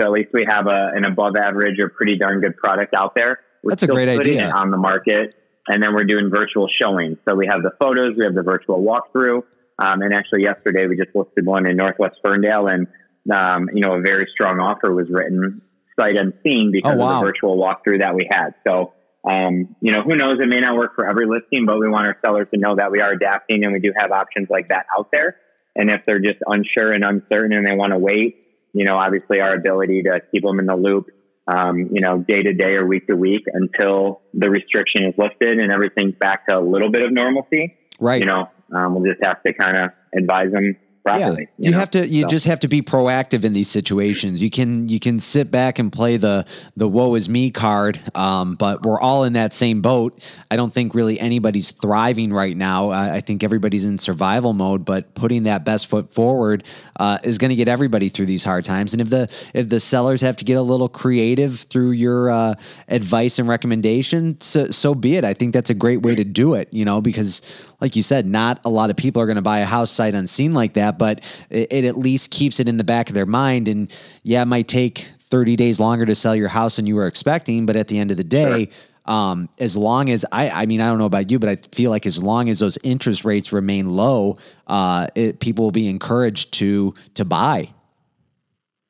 So 0.00 0.06
at 0.06 0.12
least 0.12 0.30
we 0.32 0.44
have 0.48 0.66
a, 0.66 0.90
an 0.94 1.04
above 1.04 1.36
average 1.36 1.78
or 1.80 1.88
pretty 1.88 2.18
darn 2.18 2.40
good 2.40 2.56
product 2.56 2.94
out 2.94 3.14
there. 3.14 3.40
We're 3.62 3.70
That's 3.70 3.84
a 3.84 3.86
great 3.86 4.08
idea. 4.08 4.50
on 4.50 4.70
the 4.70 4.76
market, 4.76 5.34
and 5.68 5.82
then 5.82 5.94
we're 5.94 6.04
doing 6.04 6.30
virtual 6.30 6.68
showings. 6.80 7.18
So 7.26 7.34
we 7.34 7.46
have 7.46 7.62
the 7.62 7.72
photos, 7.80 8.16
we 8.16 8.24
have 8.24 8.34
the 8.34 8.42
virtual 8.42 8.82
walkthrough, 8.82 9.42
um, 9.78 10.02
and 10.02 10.12
actually 10.12 10.42
yesterday 10.42 10.86
we 10.86 10.96
just 10.96 11.14
listed 11.14 11.46
one 11.46 11.68
in 11.68 11.76
Northwest 11.76 12.16
Ferndale, 12.24 12.66
and 12.66 12.86
um, 13.32 13.70
you 13.72 13.82
know 13.82 13.94
a 13.94 14.00
very 14.00 14.26
strong 14.34 14.58
offer 14.58 14.92
was 14.92 15.06
written 15.08 15.62
sight 15.98 16.16
unseen 16.16 16.70
because 16.72 16.94
oh, 16.94 16.98
wow. 16.98 17.14
of 17.14 17.20
the 17.20 17.26
virtual 17.26 17.56
walkthrough 17.56 18.00
that 18.00 18.14
we 18.14 18.26
had. 18.30 18.54
So 18.66 18.94
um, 19.28 19.76
you 19.80 19.92
know, 19.92 20.02
who 20.02 20.16
knows? 20.16 20.38
It 20.40 20.48
may 20.48 20.60
not 20.60 20.76
work 20.76 20.94
for 20.94 21.08
every 21.08 21.26
listing, 21.26 21.64
but 21.64 21.78
we 21.78 21.88
want 21.88 22.06
our 22.06 22.18
sellers 22.24 22.48
to 22.52 22.58
know 22.58 22.76
that 22.76 22.90
we 22.90 23.00
are 23.00 23.12
adapting 23.12 23.64
and 23.64 23.72
we 23.72 23.78
do 23.78 23.92
have 23.96 24.10
options 24.10 24.48
like 24.50 24.68
that 24.68 24.86
out 24.96 25.10
there. 25.12 25.36
And 25.76 25.90
if 25.90 26.02
they're 26.06 26.20
just 26.20 26.38
unsure 26.46 26.92
and 26.92 27.04
uncertain 27.04 27.52
and 27.52 27.66
they 27.66 27.74
want 27.74 27.92
to 27.92 27.98
wait, 27.98 28.36
you 28.72 28.84
know, 28.84 28.96
obviously 28.96 29.40
our 29.40 29.54
ability 29.54 30.02
to 30.02 30.20
keep 30.32 30.42
them 30.42 30.58
in 30.58 30.66
the 30.66 30.76
loop, 30.76 31.06
um, 31.46 31.88
you 31.92 32.00
know, 32.00 32.18
day 32.18 32.42
to 32.42 32.52
day 32.52 32.74
or 32.74 32.86
week 32.86 33.06
to 33.06 33.16
week 33.16 33.44
until 33.52 34.22
the 34.34 34.50
restriction 34.50 35.04
is 35.06 35.14
lifted 35.16 35.58
and 35.58 35.70
everything's 35.70 36.14
back 36.16 36.46
to 36.48 36.58
a 36.58 36.60
little 36.60 36.90
bit 36.90 37.02
of 37.02 37.12
normalcy. 37.12 37.76
Right. 38.00 38.20
You 38.20 38.26
know, 38.26 38.50
um, 38.74 38.94
we'll 38.94 39.10
just 39.10 39.24
have 39.24 39.42
to 39.44 39.52
kind 39.52 39.76
of 39.76 39.90
advise 40.16 40.50
them 40.52 40.76
properly. 41.02 41.22
Yeah. 41.22 41.38
You, 41.58 41.64
you 41.66 41.70
know? 41.72 41.78
have 41.78 41.90
to 41.90 42.06
you 42.06 42.22
so. 42.22 42.28
just 42.28 42.46
have 42.46 42.60
to 42.60 42.68
be 42.68 42.82
proactive 42.82 43.44
in 43.44 43.52
these 43.52 43.68
situations. 43.68 44.42
You 44.42 44.50
can 44.50 44.88
you 44.88 45.00
can 45.00 45.20
sit 45.20 45.50
back 45.50 45.78
and 45.78 45.92
play 45.92 46.16
the 46.16 46.46
the 46.76 46.88
woe 46.88 47.14
is 47.14 47.28
me 47.28 47.50
card, 47.50 48.00
um, 48.14 48.54
but 48.54 48.82
we're 48.82 49.00
all 49.00 49.24
in 49.24 49.34
that 49.34 49.52
same 49.52 49.82
boat. 49.82 50.22
I 50.50 50.56
don't 50.56 50.72
think 50.72 50.94
really 50.94 51.18
anybody's 51.18 51.72
thriving 51.72 52.32
right 52.32 52.56
now. 52.56 52.90
I, 52.90 53.16
I 53.16 53.20
think 53.20 53.42
everybody's 53.42 53.84
in 53.84 53.98
survival 53.98 54.52
mode, 54.52 54.84
but 54.84 55.14
putting 55.14 55.44
that 55.44 55.64
best 55.64 55.86
foot 55.86 56.12
forward 56.12 56.64
uh, 56.98 57.18
is 57.24 57.38
going 57.38 57.50
to 57.50 57.56
get 57.56 57.68
everybody 57.68 58.08
through 58.08 58.26
these 58.26 58.44
hard 58.44 58.64
times. 58.64 58.94
And 58.94 59.00
if 59.00 59.10
the 59.10 59.28
if 59.54 59.68
the 59.68 59.80
sellers 59.80 60.20
have 60.20 60.36
to 60.36 60.44
get 60.44 60.56
a 60.56 60.62
little 60.62 60.88
creative 60.88 61.60
through 61.60 61.92
your 61.92 62.30
uh, 62.30 62.54
advice 62.88 63.38
and 63.38 63.48
recommendation, 63.48 64.40
so, 64.40 64.70
so 64.70 64.94
be 64.94 65.16
it. 65.16 65.24
I 65.24 65.34
think 65.34 65.52
that's 65.52 65.70
a 65.70 65.74
great 65.74 66.02
way 66.02 66.14
to 66.14 66.24
do 66.24 66.54
it. 66.54 66.68
You 66.72 66.84
know, 66.84 67.00
because 67.00 67.42
like 67.82 67.96
you 67.96 68.02
said, 68.04 68.24
not 68.24 68.60
a 68.64 68.68
lot 68.68 68.90
of 68.90 68.96
people 68.96 69.20
are 69.20 69.26
going 69.26 69.36
to 69.36 69.42
buy 69.42 69.58
a 69.58 69.66
house 69.66 69.90
sight 69.90 70.14
unseen 70.14 70.54
like 70.54 70.74
that, 70.74 70.98
but 70.98 71.20
it, 71.50 71.72
it, 71.72 71.84
at 71.84 71.98
least 71.98 72.30
keeps 72.30 72.60
it 72.60 72.68
in 72.68 72.76
the 72.76 72.84
back 72.84 73.08
of 73.08 73.14
their 73.16 73.26
mind. 73.26 73.66
And 73.66 73.90
yeah, 74.22 74.42
it 74.42 74.46
might 74.46 74.68
take 74.68 75.08
30 75.18 75.56
days 75.56 75.80
longer 75.80 76.06
to 76.06 76.14
sell 76.14 76.36
your 76.36 76.46
house 76.46 76.76
than 76.76 76.86
you 76.86 76.94
were 76.94 77.08
expecting, 77.08 77.66
but 77.66 77.74
at 77.74 77.88
the 77.88 77.98
end 77.98 78.12
of 78.12 78.16
the 78.16 78.24
day, 78.24 78.66
sure. 78.66 78.74
Um, 79.04 79.48
as 79.58 79.76
long 79.76 80.10
as 80.10 80.24
I, 80.30 80.48
I 80.50 80.66
mean, 80.66 80.80
I 80.80 80.86
don't 80.86 80.98
know 80.98 81.06
about 81.06 81.28
you, 81.28 81.40
but 81.40 81.48
I 81.48 81.56
feel 81.72 81.90
like 81.90 82.06
as 82.06 82.22
long 82.22 82.48
as 82.48 82.60
those 82.60 82.78
interest 82.84 83.24
rates 83.24 83.52
remain 83.52 83.96
low, 83.96 84.38
uh, 84.68 85.08
it, 85.16 85.40
people 85.40 85.64
will 85.64 85.72
be 85.72 85.88
encouraged 85.88 86.52
to 86.52 86.94
to 87.14 87.24
buy. 87.24 87.70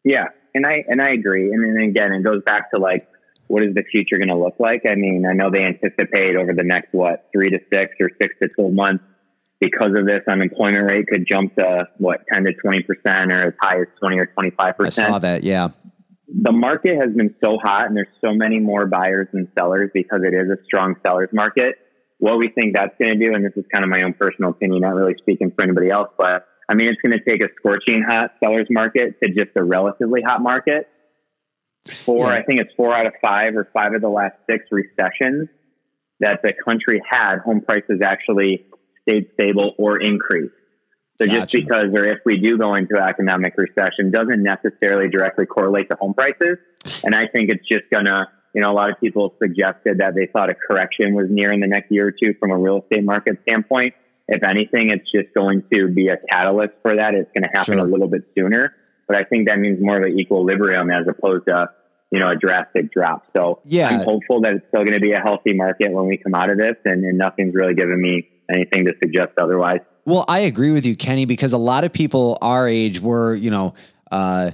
Yeah, 0.04 0.26
and 0.54 0.66
I 0.66 0.84
and 0.86 1.00
I 1.00 1.12
agree. 1.12 1.50
And 1.50 1.64
then 1.64 1.82
again, 1.82 2.12
it 2.12 2.22
goes 2.22 2.42
back 2.42 2.70
to 2.72 2.78
like 2.78 3.08
what 3.52 3.62
is 3.62 3.74
the 3.74 3.82
future 3.82 4.16
going 4.16 4.28
to 4.30 4.34
look 4.34 4.54
like? 4.58 4.86
I 4.88 4.94
mean, 4.94 5.26
I 5.28 5.34
know 5.34 5.50
they 5.50 5.64
anticipate 5.64 6.36
over 6.36 6.54
the 6.54 6.64
next 6.64 6.88
what 6.92 7.28
three 7.34 7.50
to 7.50 7.58
six 7.70 7.92
or 8.00 8.08
six 8.18 8.34
to 8.40 8.48
twelve 8.48 8.72
months 8.72 9.04
because 9.60 9.90
of 9.94 10.06
this, 10.06 10.22
unemployment 10.26 10.90
rate 10.90 11.06
could 11.06 11.26
jump 11.30 11.54
to 11.56 11.86
what 11.98 12.22
10 12.32 12.44
to 12.44 12.54
20 12.54 12.82
percent, 12.82 13.30
or 13.30 13.48
as 13.48 13.54
high 13.60 13.78
as 13.78 13.88
20 14.00 14.18
or 14.18 14.26
25 14.26 14.76
percent. 14.78 15.06
I 15.06 15.10
saw 15.10 15.18
that. 15.18 15.42
Yeah. 15.44 15.68
The 16.28 16.50
market 16.50 16.96
has 16.96 17.14
been 17.14 17.34
so 17.44 17.58
hot, 17.62 17.88
and 17.88 17.96
there's 17.96 18.08
so 18.24 18.32
many 18.32 18.58
more 18.58 18.86
buyers 18.86 19.28
than 19.34 19.46
sellers 19.56 19.90
because 19.92 20.22
it 20.24 20.32
is 20.32 20.48
a 20.48 20.56
strong 20.64 20.94
sellers 21.06 21.28
market. 21.32 21.76
What 22.20 22.38
we 22.38 22.48
think 22.48 22.74
that's 22.74 22.94
going 22.98 23.18
to 23.18 23.22
do, 23.22 23.34
and 23.34 23.44
this 23.44 23.52
is 23.54 23.64
kind 23.70 23.84
of 23.84 23.90
my 23.90 24.02
own 24.02 24.14
personal 24.14 24.52
opinion, 24.52 24.80
not 24.80 24.94
really 24.94 25.14
speaking 25.18 25.52
for 25.54 25.62
anybody 25.62 25.90
else, 25.90 26.08
but 26.16 26.46
I 26.70 26.74
mean, 26.74 26.88
it's 26.88 27.00
going 27.02 27.12
to 27.12 27.22
take 27.22 27.42
a 27.42 27.48
scorching 27.58 28.02
hot 28.02 28.30
sellers 28.42 28.66
market 28.70 29.20
to 29.22 29.28
just 29.30 29.50
a 29.56 29.62
relatively 29.62 30.22
hot 30.22 30.40
market. 30.40 30.88
Four, 31.90 32.28
yeah. 32.28 32.34
I 32.34 32.42
think 32.42 32.60
it's 32.60 32.72
four 32.76 32.94
out 32.94 33.06
of 33.06 33.12
five 33.20 33.56
or 33.56 33.68
five 33.72 33.94
of 33.94 34.02
the 34.02 34.08
last 34.08 34.36
six 34.48 34.66
recessions 34.70 35.48
that 36.20 36.40
the 36.42 36.52
country 36.52 37.02
had, 37.08 37.38
home 37.38 37.60
prices 37.60 38.00
actually 38.02 38.64
stayed 39.02 39.28
stable 39.34 39.74
or 39.78 40.00
increased. 40.00 40.54
So 41.20 41.26
gotcha. 41.26 41.40
just 41.40 41.52
because, 41.52 41.86
or 41.94 42.04
if 42.04 42.20
we 42.24 42.38
do 42.38 42.56
go 42.56 42.74
into 42.74 42.96
economic 42.96 43.54
recession, 43.56 44.10
doesn't 44.10 44.42
necessarily 44.42 45.10
directly 45.10 45.46
correlate 45.46 45.90
to 45.90 45.96
home 45.96 46.14
prices. 46.14 46.58
And 47.04 47.14
I 47.14 47.26
think 47.26 47.50
it's 47.50 47.66
just 47.68 47.84
gonna, 47.92 48.28
you 48.54 48.62
know, 48.62 48.70
a 48.70 48.74
lot 48.74 48.90
of 48.90 49.00
people 49.00 49.34
suggested 49.42 49.98
that 49.98 50.14
they 50.14 50.26
thought 50.32 50.50
a 50.50 50.54
correction 50.54 51.14
was 51.14 51.26
near 51.30 51.52
in 51.52 51.60
the 51.60 51.66
next 51.66 51.90
year 51.90 52.08
or 52.08 52.12
two 52.12 52.34
from 52.38 52.50
a 52.50 52.56
real 52.56 52.82
estate 52.82 53.04
market 53.04 53.38
standpoint. 53.42 53.94
If 54.28 54.44
anything, 54.44 54.90
it's 54.90 55.10
just 55.10 55.34
going 55.34 55.64
to 55.72 55.88
be 55.88 56.08
a 56.08 56.16
catalyst 56.30 56.74
for 56.80 56.96
that. 56.96 57.14
It's 57.14 57.30
going 57.36 57.42
to 57.42 57.50
happen 57.52 57.78
sure. 57.78 57.86
a 57.86 57.90
little 57.90 58.08
bit 58.08 58.22
sooner. 58.38 58.74
But 59.06 59.16
I 59.16 59.24
think 59.24 59.48
that 59.48 59.58
means 59.58 59.78
more 59.80 59.98
of 59.98 60.04
an 60.04 60.18
equilibrium 60.18 60.90
as 60.90 61.06
opposed 61.08 61.46
to, 61.46 61.70
you 62.10 62.20
know, 62.20 62.30
a 62.30 62.36
drastic 62.36 62.92
drop. 62.92 63.26
So 63.36 63.60
yeah. 63.64 63.88
I'm 63.88 64.00
hopeful 64.00 64.40
that 64.42 64.54
it's 64.54 64.66
still 64.68 64.82
going 64.82 64.94
to 64.94 65.00
be 65.00 65.12
a 65.12 65.20
healthy 65.20 65.52
market 65.54 65.92
when 65.92 66.06
we 66.06 66.16
come 66.16 66.34
out 66.34 66.50
of 66.50 66.58
this 66.58 66.76
and, 66.84 67.04
and 67.04 67.18
nothing's 67.18 67.54
really 67.54 67.74
given 67.74 68.00
me 68.00 68.28
anything 68.52 68.84
to 68.86 68.94
suggest 69.02 69.32
otherwise. 69.40 69.80
Well, 70.04 70.24
I 70.28 70.40
agree 70.40 70.72
with 70.72 70.86
you, 70.86 70.96
Kenny, 70.96 71.26
because 71.26 71.52
a 71.52 71.58
lot 71.58 71.84
of 71.84 71.92
people 71.92 72.38
our 72.40 72.66
age 72.66 73.00
were, 73.00 73.34
you 73.34 73.50
know, 73.50 73.74
uh, 74.10 74.50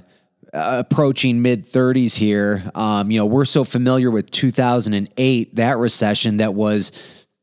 approaching 0.53 1.41
mid 1.41 1.65
30s 1.65 2.15
here. 2.15 2.63
Um, 2.75 3.11
you 3.11 3.17
know, 3.17 3.25
we're 3.25 3.45
so 3.45 3.63
familiar 3.63 4.11
with 4.11 4.29
2008, 4.31 5.55
that 5.55 5.77
recession 5.77 6.37
that 6.37 6.53
was 6.53 6.91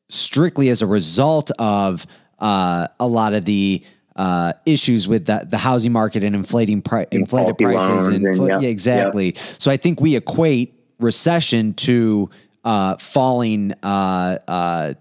strictly 0.09 0.69
as 0.69 0.83
a 0.83 0.87
result 0.87 1.51
of 1.59 2.07
uh, 2.39 2.89
a 3.01 3.07
lot 3.07 3.35
of 3.35 3.45
the 3.45 3.83
uh, 4.17 4.55
issues 4.65 5.07
with 5.07 5.27
the, 5.27 5.47
the 5.49 5.59
housing 5.59 5.93
market 5.93 6.25
and 6.25 6.35
inflating 6.35 6.83
pri- 6.83 7.07
inflated 7.11 7.57
prices 7.59 8.09
and, 8.09 8.27
and 8.27 8.63
yeah, 8.63 8.69
exactly. 8.69 9.35
Yeah. 9.35 9.43
So 9.59 9.71
I 9.71 9.77
think 9.77 10.01
we 10.01 10.17
equate 10.17 10.75
recession 10.99 11.75
to 11.75 12.31
uh, 12.65 12.97
falling 12.97 13.75
uh, 13.83 14.39
uh, 14.49 14.95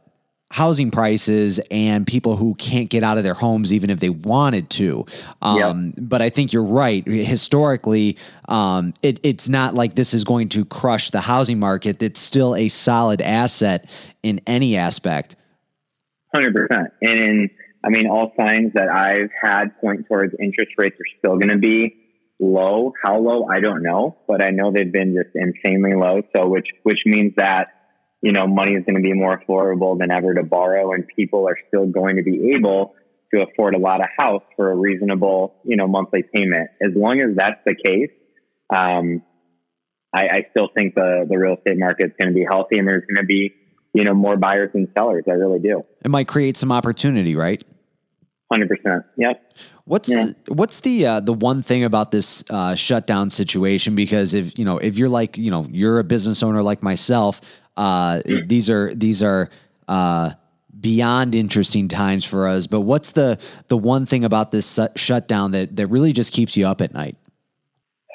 housing 0.51 0.91
prices 0.91 1.59
and 1.71 2.05
people 2.05 2.35
who 2.35 2.53
can't 2.55 2.89
get 2.89 3.03
out 3.03 3.17
of 3.17 3.23
their 3.23 3.33
homes 3.33 3.73
even 3.73 3.89
if 3.89 3.99
they 3.99 4.09
wanted 4.09 4.69
to. 4.69 5.05
Um, 5.41 5.85
yep. 5.85 5.95
But 5.97 6.21
I 6.21 6.29
think 6.29 6.53
you're 6.53 6.63
right. 6.63 7.05
Historically, 7.05 8.17
um, 8.47 8.93
it, 9.01 9.19
it's 9.23 9.49
not 9.49 9.73
like 9.73 9.95
this 9.95 10.13
is 10.13 10.23
going 10.23 10.49
to 10.49 10.63
crush 10.65 11.09
the 11.09 11.21
housing 11.21 11.59
market. 11.59 12.01
It's 12.03 12.19
still 12.19 12.55
a 12.55 12.67
solid 12.67 13.21
asset 13.21 13.89
in 14.23 14.39
any 14.45 14.77
aspect. 14.77 15.35
100%. 16.35 16.87
And 17.01 17.49
I 17.85 17.89
mean, 17.89 18.07
all 18.07 18.33
signs 18.35 18.73
that 18.73 18.89
I've 18.89 19.29
had 19.39 19.79
point 19.79 20.07
towards 20.07 20.33
interest 20.39 20.71
rates 20.77 20.95
are 20.95 21.19
still 21.19 21.37
going 21.37 21.49
to 21.49 21.57
be 21.57 21.95
low. 22.39 22.93
How 23.03 23.19
low? 23.19 23.45
I 23.45 23.59
don't 23.59 23.83
know, 23.83 24.17
but 24.27 24.43
I 24.43 24.49
know 24.49 24.71
they've 24.71 24.91
been 24.91 25.15
just 25.15 25.35
insanely 25.35 25.93
low. 25.95 26.21
So, 26.35 26.47
which, 26.47 26.67
which 26.83 26.99
means 27.05 27.33
that 27.37 27.67
you 28.25 28.31
know, 28.31 28.47
money 28.47 28.71
is 28.71 28.83
going 28.85 28.95
to 28.95 29.03
be 29.03 29.13
more 29.13 29.39
affordable 29.39 29.99
than 29.99 30.09
ever 30.09 30.33
to 30.33 30.41
borrow, 30.41 30.93
and 30.93 31.05
people 31.15 31.47
are 31.47 31.57
still 31.67 31.85
going 31.85 32.15
to 32.15 32.23
be 32.23 32.53
able 32.55 32.95
to 33.31 33.43
afford 33.43 33.75
a 33.75 33.77
lot 33.77 34.01
of 34.01 34.07
house 34.17 34.41
for 34.55 34.71
a 34.71 34.75
reasonable, 34.75 35.53
you 35.63 35.77
know, 35.77 35.87
monthly 35.87 36.23
payment. 36.33 36.71
As 36.81 36.89
long 36.95 37.19
as 37.21 37.35
that's 37.35 37.59
the 37.67 37.75
case, 37.75 38.09
um, 38.75 39.21
I, 40.11 40.21
I 40.27 40.47
still 40.49 40.69
think 40.75 40.95
the 40.95 41.27
the 41.29 41.37
real 41.37 41.55
estate 41.55 41.77
market 41.77 42.07
is 42.07 42.11
going 42.19 42.33
to 42.33 42.35
be 42.35 42.47
healthy, 42.49 42.79
and 42.79 42.87
there's 42.87 43.05
going 43.05 43.17
to 43.17 43.27
be, 43.27 43.53
you 43.93 44.05
know, 44.05 44.15
more 44.15 44.37
buyers 44.37 44.71
than 44.73 44.87
sellers. 44.97 45.25
I 45.27 45.33
really 45.33 45.59
do. 45.59 45.83
It 46.03 46.09
might 46.09 46.27
create 46.27 46.57
some 46.57 46.71
opportunity, 46.71 47.35
right? 47.35 47.63
Hundred 48.51 48.69
percent. 48.69 49.03
Yep. 49.17 49.53
What's 49.85 50.09
yeah. 50.09 50.27
what's 50.47 50.81
the 50.81 51.05
uh, 51.05 51.19
the 51.19 51.33
one 51.33 51.61
thing 51.61 51.83
about 51.83 52.11
this 52.11 52.43
uh, 52.49 52.75
shutdown 52.75 53.29
situation? 53.29 53.95
Because 53.95 54.33
if 54.33 54.57
you 54.59 54.65
know 54.65 54.77
if 54.77 54.97
you're 54.97 55.09
like 55.09 55.37
you 55.37 55.49
know 55.49 55.67
you're 55.71 55.99
a 55.99 56.03
business 56.03 56.43
owner 56.43 56.61
like 56.61 56.83
myself, 56.83 57.41
uh, 57.75 58.21
these 58.45 58.69
are 58.69 58.93
these 58.93 59.23
are 59.23 59.49
uh, 59.87 60.31
beyond 60.79 61.33
interesting 61.33 61.87
times 61.87 62.23
for 62.23 62.47
us. 62.47 62.67
But 62.67 62.81
what's 62.81 63.13
the 63.13 63.39
the 63.67 63.77
one 63.77 64.05
thing 64.05 64.23
about 64.23 64.51
this 64.51 64.79
shutdown 64.95 65.51
that 65.51 65.75
that 65.75 65.87
really 65.87 66.13
just 66.13 66.31
keeps 66.31 66.55
you 66.55 66.67
up 66.67 66.81
at 66.81 66.93
night? 66.93 67.17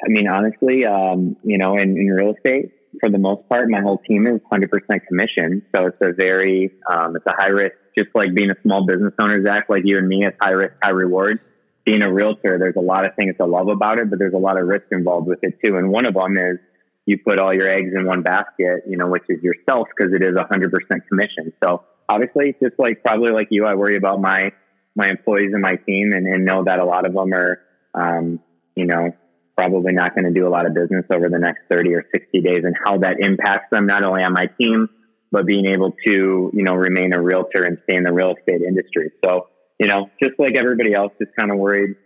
I 0.04 0.08
mean, 0.08 0.28
honestly, 0.28 0.86
um, 0.86 1.36
you 1.42 1.58
know, 1.58 1.76
in, 1.76 1.96
in 1.96 2.06
real 2.06 2.34
estate, 2.34 2.72
for 3.00 3.10
the 3.10 3.18
most 3.18 3.48
part, 3.48 3.68
my 3.68 3.80
whole 3.80 3.98
team 3.98 4.26
is 4.26 4.40
100% 4.52 4.68
commission. 5.06 5.62
So 5.74 5.86
it's 5.86 5.96
a 6.00 6.12
very, 6.12 6.70
um, 6.90 7.16
it's 7.16 7.26
a 7.26 7.34
high 7.36 7.48
risk, 7.48 7.74
just 7.96 8.10
like 8.14 8.34
being 8.34 8.50
a 8.50 8.60
small 8.62 8.86
business 8.86 9.14
owner, 9.20 9.42
Zack, 9.44 9.66
like 9.68 9.82
you 9.84 9.98
and 9.98 10.06
me, 10.06 10.24
it's 10.24 10.36
high 10.40 10.50
risk, 10.50 10.74
high 10.82 10.90
reward. 10.90 11.40
Being 11.84 12.02
a 12.02 12.12
realtor, 12.12 12.58
there's 12.58 12.76
a 12.76 12.82
lot 12.82 13.06
of 13.06 13.16
things 13.16 13.34
to 13.38 13.46
love 13.46 13.68
about 13.68 13.98
it, 13.98 14.10
but 14.10 14.18
there's 14.18 14.34
a 14.34 14.38
lot 14.38 14.58
of 14.58 14.66
risk 14.66 14.86
involved 14.92 15.26
with 15.26 15.40
it 15.42 15.58
too. 15.64 15.76
And 15.76 15.90
one 15.90 16.04
of 16.04 16.14
them 16.14 16.36
is 16.36 16.58
you 17.06 17.18
put 17.18 17.38
all 17.38 17.52
your 17.54 17.68
eggs 17.68 17.90
in 17.94 18.06
one 18.06 18.22
basket, 18.22 18.84
you 18.86 18.96
know, 18.96 19.08
which 19.08 19.24
is 19.28 19.42
yourself 19.42 19.88
because 19.96 20.12
it 20.12 20.22
is 20.22 20.36
hundred 20.48 20.70
percent 20.70 21.06
commission. 21.08 21.52
So 21.64 21.84
obviously, 22.08 22.54
just 22.62 22.78
like 22.78 23.02
probably 23.02 23.32
like 23.32 23.48
you, 23.50 23.66
I 23.66 23.74
worry 23.74 23.96
about 23.96 24.20
my 24.20 24.52
my 24.94 25.08
employees 25.08 25.50
and 25.52 25.62
my 25.62 25.76
team, 25.76 26.12
and, 26.12 26.26
and 26.26 26.44
know 26.44 26.64
that 26.64 26.78
a 26.78 26.84
lot 26.84 27.06
of 27.06 27.14
them 27.14 27.32
are, 27.32 27.60
um, 27.94 28.40
you 28.76 28.86
know, 28.86 29.16
probably 29.60 29.92
not 29.92 30.14
going 30.14 30.24
to 30.24 30.32
do 30.32 30.46
a 30.46 30.52
lot 30.56 30.64
of 30.66 30.72
business 30.74 31.04
over 31.12 31.28
the 31.28 31.38
next 31.38 31.60
thirty 31.70 31.92
or 31.94 32.04
sixty 32.12 32.40
days, 32.40 32.62
and 32.64 32.74
how 32.84 32.98
that 32.98 33.16
impacts 33.20 33.68
them 33.70 33.86
not 33.86 34.02
only 34.02 34.22
on 34.22 34.32
my 34.32 34.46
team 34.58 34.88
but 35.32 35.46
being 35.46 35.66
able 35.66 35.92
to, 36.04 36.50
you 36.52 36.64
know, 36.64 36.74
remain 36.74 37.14
a 37.14 37.20
realtor 37.20 37.64
and 37.64 37.78
stay 37.84 37.96
in 37.96 38.02
the 38.02 38.12
real 38.12 38.34
estate 38.36 38.62
industry. 38.62 39.12
So, 39.24 39.46
you 39.78 39.86
know, 39.86 40.10
just 40.20 40.32
like 40.38 40.56
everybody 40.56 40.92
else, 40.92 41.12
just 41.22 41.34
kind 41.38 41.50
of 41.50 41.58
worried 41.58 41.96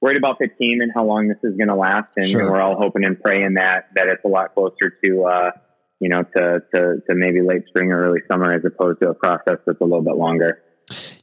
worried 0.00 0.16
about 0.16 0.38
the 0.38 0.48
team 0.60 0.80
and 0.80 0.92
how 0.94 1.04
long 1.04 1.26
this 1.28 1.38
is 1.42 1.56
going 1.56 1.68
to 1.68 1.74
last, 1.74 2.08
and, 2.16 2.26
sure. 2.26 2.52
we're 2.52 2.60
all 2.60 2.76
hoping 2.78 3.04
and 3.04 3.20
praying 3.20 3.54
that 3.54 3.88
that 3.94 4.06
it's 4.08 4.24
a 4.24 4.28
lot 4.28 4.54
closer 4.54 4.92
to 5.04 5.24
uh, 5.24 5.50
you 5.98 6.08
know 6.08 6.22
to, 6.22 6.60
to 6.74 6.96
to 7.08 7.14
maybe 7.14 7.40
late 7.40 7.62
spring 7.68 7.90
or 7.90 8.04
early 8.04 8.20
summer 8.30 8.52
as 8.52 8.62
opposed 8.64 9.00
to 9.00 9.08
a 9.08 9.14
process 9.14 9.58
that's 9.66 9.80
a 9.80 9.84
little 9.84 10.02
bit 10.02 10.16
longer. 10.16 10.62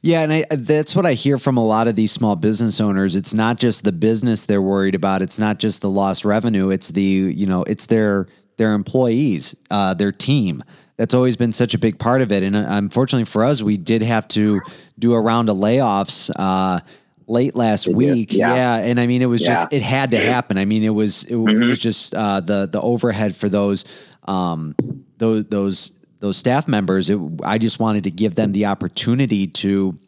Yeah, 0.02 0.22
and 0.22 0.32
I, 0.32 0.44
that's 0.50 0.94
what 0.94 1.06
I 1.06 1.14
hear 1.14 1.38
from 1.38 1.56
a 1.56 1.64
lot 1.64 1.88
of 1.88 1.96
these 1.96 2.12
small 2.12 2.36
business 2.36 2.80
owners. 2.80 3.16
It's 3.16 3.34
not 3.34 3.58
just 3.58 3.84
the 3.84 3.92
business 3.92 4.46
they're 4.46 4.62
worried 4.62 4.94
about. 4.94 5.22
It's 5.22 5.38
not 5.38 5.58
just 5.58 5.80
the 5.80 5.90
lost 5.90 6.24
revenue. 6.24 6.70
It's 6.70 6.88
the 6.88 7.02
you 7.02 7.46
know 7.46 7.62
it's 7.64 7.86
their 7.86 8.26
their 8.56 8.74
employees, 8.74 9.54
uh, 9.70 9.94
their 9.94 10.12
team. 10.12 10.62
That's 10.96 11.14
always 11.14 11.36
been 11.36 11.52
such 11.52 11.74
a 11.74 11.78
big 11.78 11.98
part 11.98 12.22
of 12.22 12.32
it. 12.32 12.42
And 12.42 12.56
uh, 12.56 12.64
unfortunately 12.68 13.26
for 13.26 13.44
us, 13.44 13.60
we 13.60 13.76
did 13.76 14.02
have 14.02 14.26
to 14.28 14.62
do 14.98 15.12
a 15.12 15.20
round 15.20 15.50
of 15.50 15.56
layoffs. 15.56 16.30
Uh, 16.34 16.80
late 17.28 17.56
last 17.56 17.88
week. 17.88 18.32
Yeah. 18.32 18.54
yeah. 18.54 18.76
And 18.76 19.00
I 19.00 19.08
mean, 19.08 19.20
it 19.20 19.26
was 19.26 19.42
yeah. 19.42 19.54
just, 19.54 19.72
it 19.72 19.82
had 19.82 20.12
to 20.12 20.18
happen. 20.18 20.58
I 20.58 20.64
mean, 20.64 20.84
it 20.84 20.90
was, 20.90 21.24
it, 21.24 21.34
mm-hmm. 21.34 21.60
it 21.60 21.66
was 21.66 21.80
just, 21.80 22.14
uh, 22.14 22.38
the, 22.38 22.66
the 22.66 22.80
overhead 22.80 23.34
for 23.34 23.48
those, 23.48 23.84
um, 24.28 24.76
those, 25.18 25.44
those, 25.46 25.90
those 26.26 26.36
staff 26.36 26.68
members. 26.68 27.08
It, 27.10 27.18
I 27.42 27.58
just 27.58 27.78
wanted 27.80 28.04
to 28.04 28.10
give 28.10 28.34
them 28.34 28.52
the 28.52 28.66
opportunity 28.66 29.46
to, 29.46 29.98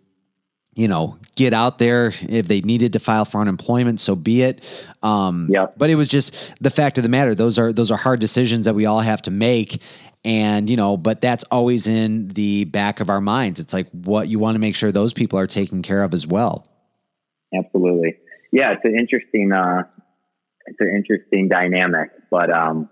you 0.74 0.88
know, 0.88 1.18
get 1.36 1.52
out 1.54 1.78
there 1.78 2.12
if 2.28 2.48
they 2.48 2.60
needed 2.60 2.92
to 2.94 3.00
file 3.00 3.24
for 3.24 3.40
unemployment, 3.40 4.00
so 4.00 4.14
be 4.14 4.42
it. 4.42 4.62
Um, 5.02 5.48
yeah. 5.50 5.66
But 5.76 5.90
it 5.90 5.94
was 5.94 6.08
just 6.08 6.34
the 6.60 6.70
fact 6.70 6.98
of 6.98 7.02
the 7.02 7.08
matter; 7.08 7.34
those 7.34 7.58
are 7.58 7.72
those 7.72 7.90
are 7.90 7.96
hard 7.96 8.20
decisions 8.20 8.66
that 8.66 8.74
we 8.74 8.86
all 8.86 9.00
have 9.00 9.22
to 9.22 9.30
make, 9.30 9.80
and 10.24 10.68
you 10.68 10.76
know. 10.76 10.96
But 10.96 11.20
that's 11.20 11.44
always 11.50 11.86
in 11.86 12.28
the 12.28 12.64
back 12.64 13.00
of 13.00 13.10
our 13.10 13.20
minds. 13.20 13.60
It's 13.60 13.72
like 13.72 13.88
what 13.92 14.28
you 14.28 14.38
want 14.38 14.56
to 14.56 14.60
make 14.60 14.74
sure 14.74 14.92
those 14.92 15.12
people 15.12 15.38
are 15.38 15.46
taken 15.46 15.82
care 15.82 16.02
of 16.02 16.14
as 16.14 16.26
well. 16.26 16.66
Absolutely. 17.54 18.16
Yeah, 18.52 18.72
it's 18.72 18.84
an 18.84 18.98
interesting, 18.98 19.52
uh, 19.52 19.84
it's 20.66 20.80
an 20.80 20.92
interesting 20.94 21.48
dynamic, 21.48 22.10
but, 22.30 22.50
um, 22.50 22.88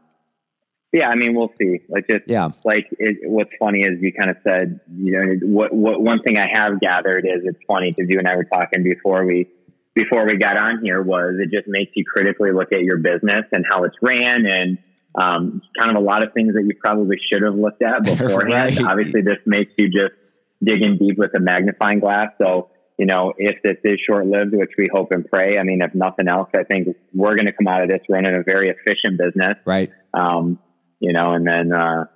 yeah, 0.93 1.09
I 1.09 1.15
mean, 1.17 1.35
we'll 1.35 1.53
see. 1.59 1.81
Like 1.89 2.07
just, 2.09 2.25
yeah, 2.27 2.49
like 2.65 2.87
it, 2.99 3.29
what's 3.29 3.51
funny 3.59 3.81
is 3.81 4.01
you 4.01 4.13
kind 4.13 4.31
of 4.31 4.37
said, 4.45 4.81
you 4.97 5.13
know, 5.13 5.47
what, 5.47 5.75
what, 5.75 6.01
one 6.01 6.23
thing 6.23 6.39
I 6.39 6.49
have 6.53 6.81
gathered 6.81 7.27
is 7.27 7.43
it's 7.45 7.59
funny 7.67 7.93
because 7.95 8.09
you 8.09 8.19
and 8.19 8.29
I 8.29 8.37
were 8.37 8.45
talking 8.45 8.83
before 8.83 9.25
we, 9.25 9.49
before 9.95 10.27
we 10.27 10.37
got 10.37 10.57
on 10.57 10.81
here 10.83 11.03
was 11.03 11.35
it 11.39 11.51
just 11.51 11.67
makes 11.67 11.93
you 11.95 12.05
critically 12.05 12.53
look 12.53 12.73
at 12.73 12.83
your 12.83 12.99
business 12.99 13.45
and 13.53 13.65
how 13.69 13.85
it's 13.85 13.97
ran 14.01 14.47
and, 14.47 14.79
um, 15.17 15.63
kind 15.79 15.91
of 15.91 15.97
a 15.97 16.05
lot 16.05 16.23
of 16.23 16.33
things 16.35 16.55
that 16.55 16.63
you 16.63 16.75
probably 16.79 17.17
should 17.33 17.43
have 17.43 17.55
looked 17.55 17.83
at 17.83 18.05
beforehand. 18.05 18.77
right. 18.77 18.85
Obviously, 18.85 19.23
this 19.23 19.39
makes 19.47 19.73
you 19.77 19.89
just 19.89 20.15
dig 20.63 20.83
in 20.83 20.99
deep 20.99 21.19
with 21.19 21.31
a 21.35 21.41
magnifying 21.41 22.01
glass. 22.01 22.29
So, 22.39 22.71
you 22.99 23.07
know, 23.07 23.33
if 23.37 23.63
this 23.63 23.77
is 23.85 23.99
short 24.07 24.27
lived, 24.27 24.55
which 24.55 24.73
we 24.79 24.89
hope 24.93 25.13
and 25.13 25.27
pray, 25.27 25.59
I 25.59 25.63
mean, 25.63 25.83
if 25.83 25.95
nothing 25.95 26.29
else, 26.29 26.49
I 26.55 26.65
think 26.65 26.89
we're 27.13 27.35
going 27.35 27.47
to 27.47 27.53
come 27.53 27.67
out 27.67 27.83
of 27.83 27.89
this 27.89 28.01
running 28.09 28.35
a 28.35 28.43
very 28.43 28.71
efficient 28.71 29.19
business. 29.19 29.57
Right. 29.65 29.91
Um, 30.15 30.59
you 31.07 31.13
know, 31.13 31.35
and 31.35 31.47
then, 31.47 31.73
uh, 31.73 32.07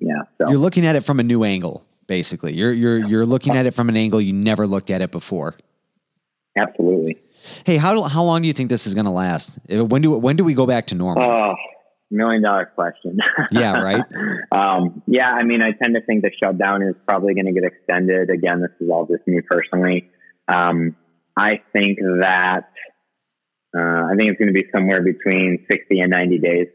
yeah. 0.00 0.22
So. 0.38 0.48
You're 0.48 0.58
looking 0.58 0.86
at 0.86 0.96
it 0.96 1.04
from 1.04 1.20
a 1.20 1.22
new 1.22 1.44
angle. 1.44 1.84
Basically, 2.06 2.54
you're 2.54 2.72
you're 2.72 3.06
you're 3.06 3.26
looking 3.26 3.54
at 3.54 3.66
it 3.66 3.74
from 3.74 3.90
an 3.90 3.96
angle 3.96 4.18
you 4.18 4.32
never 4.32 4.66
looked 4.66 4.88
at 4.88 5.02
it 5.02 5.10
before. 5.10 5.54
Absolutely. 6.56 7.18
Hey, 7.66 7.76
how 7.76 8.00
how 8.04 8.24
long 8.24 8.40
do 8.40 8.48
you 8.48 8.54
think 8.54 8.70
this 8.70 8.86
is 8.86 8.94
going 8.94 9.04
to 9.04 9.10
last? 9.10 9.58
Uh, 9.70 9.84
When 9.84 10.00
do 10.00 10.16
when 10.16 10.36
do 10.36 10.44
we 10.44 10.54
go 10.54 10.64
back 10.64 10.86
to 10.86 10.94
normal? 10.94 11.22
Oh, 11.22 11.54
million 12.10 12.42
dollar 12.42 12.64
question. 12.64 13.18
Yeah, 13.52 13.78
right. 13.82 14.02
um, 14.50 15.02
yeah, 15.06 15.30
I 15.30 15.44
mean, 15.44 15.60
I 15.60 15.72
tend 15.72 15.94
to 15.96 16.00
think 16.00 16.22
the 16.22 16.30
shutdown 16.42 16.82
is 16.82 16.94
probably 17.06 17.34
going 17.34 17.46
to 17.46 17.52
get 17.52 17.64
extended. 17.64 18.30
Again, 18.30 18.62
this 18.62 18.70
is 18.80 18.88
all 18.90 19.04
just 19.06 19.26
me 19.26 19.42
personally. 19.42 20.08
Um, 20.48 20.96
I 21.36 21.60
think 21.74 21.98
that 21.98 22.70
uh, 23.76 24.04
I 24.10 24.14
think 24.16 24.30
it's 24.30 24.38
going 24.38 24.48
to 24.48 24.54
be 24.54 24.64
somewhere 24.74 25.02
between 25.02 25.66
sixty 25.70 26.00
and 26.00 26.10
ninety 26.10 26.38
days. 26.38 26.68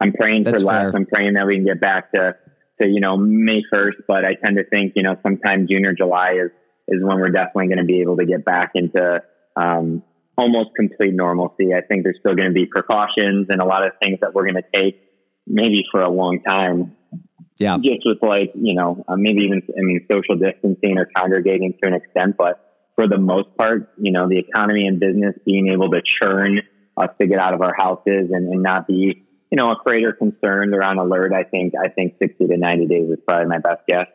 I'm 0.00 0.12
praying 0.12 0.44
That's 0.44 0.62
for 0.62 0.66
less. 0.66 0.90
fair. 0.90 0.96
I'm 0.96 1.06
praying 1.06 1.34
that 1.34 1.46
we 1.46 1.56
can 1.56 1.64
get 1.64 1.80
back 1.80 2.12
to 2.12 2.36
to 2.80 2.88
you 2.88 3.00
know 3.00 3.16
May 3.16 3.62
first, 3.70 3.98
but 4.08 4.24
I 4.24 4.34
tend 4.34 4.56
to 4.56 4.64
think 4.64 4.92
you 4.96 5.02
know 5.02 5.16
sometime 5.22 5.66
June 5.68 5.86
or 5.86 5.94
July 5.94 6.32
is 6.32 6.50
is 6.88 7.02
when 7.02 7.18
we're 7.18 7.30
definitely 7.30 7.68
going 7.68 7.78
to 7.78 7.84
be 7.84 8.00
able 8.00 8.16
to 8.16 8.26
get 8.26 8.44
back 8.44 8.72
into 8.74 9.22
um, 9.56 10.02
almost 10.36 10.70
complete 10.76 11.14
normalcy. 11.14 11.72
I 11.74 11.80
think 11.80 12.04
there's 12.04 12.18
still 12.20 12.34
going 12.34 12.48
to 12.48 12.54
be 12.54 12.66
precautions 12.66 13.46
and 13.48 13.60
a 13.60 13.64
lot 13.64 13.86
of 13.86 13.92
things 14.02 14.18
that 14.20 14.34
we're 14.34 14.44
going 14.44 14.62
to 14.62 14.68
take 14.74 15.00
maybe 15.46 15.84
for 15.90 16.02
a 16.02 16.10
long 16.10 16.40
time. 16.42 16.96
Yeah. 17.56 17.76
Just 17.76 18.04
with 18.04 18.18
like, 18.22 18.52
you 18.54 18.74
know, 18.74 19.04
uh, 19.06 19.16
maybe 19.16 19.42
even, 19.42 19.62
I 19.78 19.82
mean, 19.82 20.06
social 20.10 20.36
distancing 20.36 20.98
or 20.98 21.08
congregating 21.16 21.74
to 21.82 21.88
an 21.88 21.94
extent, 21.94 22.36
but 22.36 22.60
for 22.96 23.06
the 23.08 23.18
most 23.18 23.56
part, 23.56 23.92
you 23.96 24.10
know, 24.10 24.28
the 24.28 24.38
economy 24.38 24.86
and 24.86 24.98
business 24.98 25.34
being 25.46 25.68
able 25.72 25.90
to 25.90 26.00
churn 26.20 26.60
us 26.96 27.10
to 27.20 27.26
get 27.26 27.38
out 27.38 27.54
of 27.54 27.60
our 27.60 27.74
houses 27.76 28.30
and, 28.32 28.52
and 28.52 28.62
not 28.62 28.86
be, 28.86 29.22
you 29.54 29.56
know, 29.56 29.70
afraid 29.70 30.02
or 30.02 30.12
concerned 30.12 30.74
or 30.74 30.82
on 30.82 30.98
alert. 30.98 31.32
I 31.32 31.44
think, 31.44 31.74
I 31.80 31.88
think 31.88 32.16
60 32.20 32.48
to 32.48 32.56
90 32.56 32.86
days 32.86 33.08
is 33.08 33.18
probably 33.24 33.46
my 33.46 33.58
best 33.58 33.82
guess. 33.88 34.08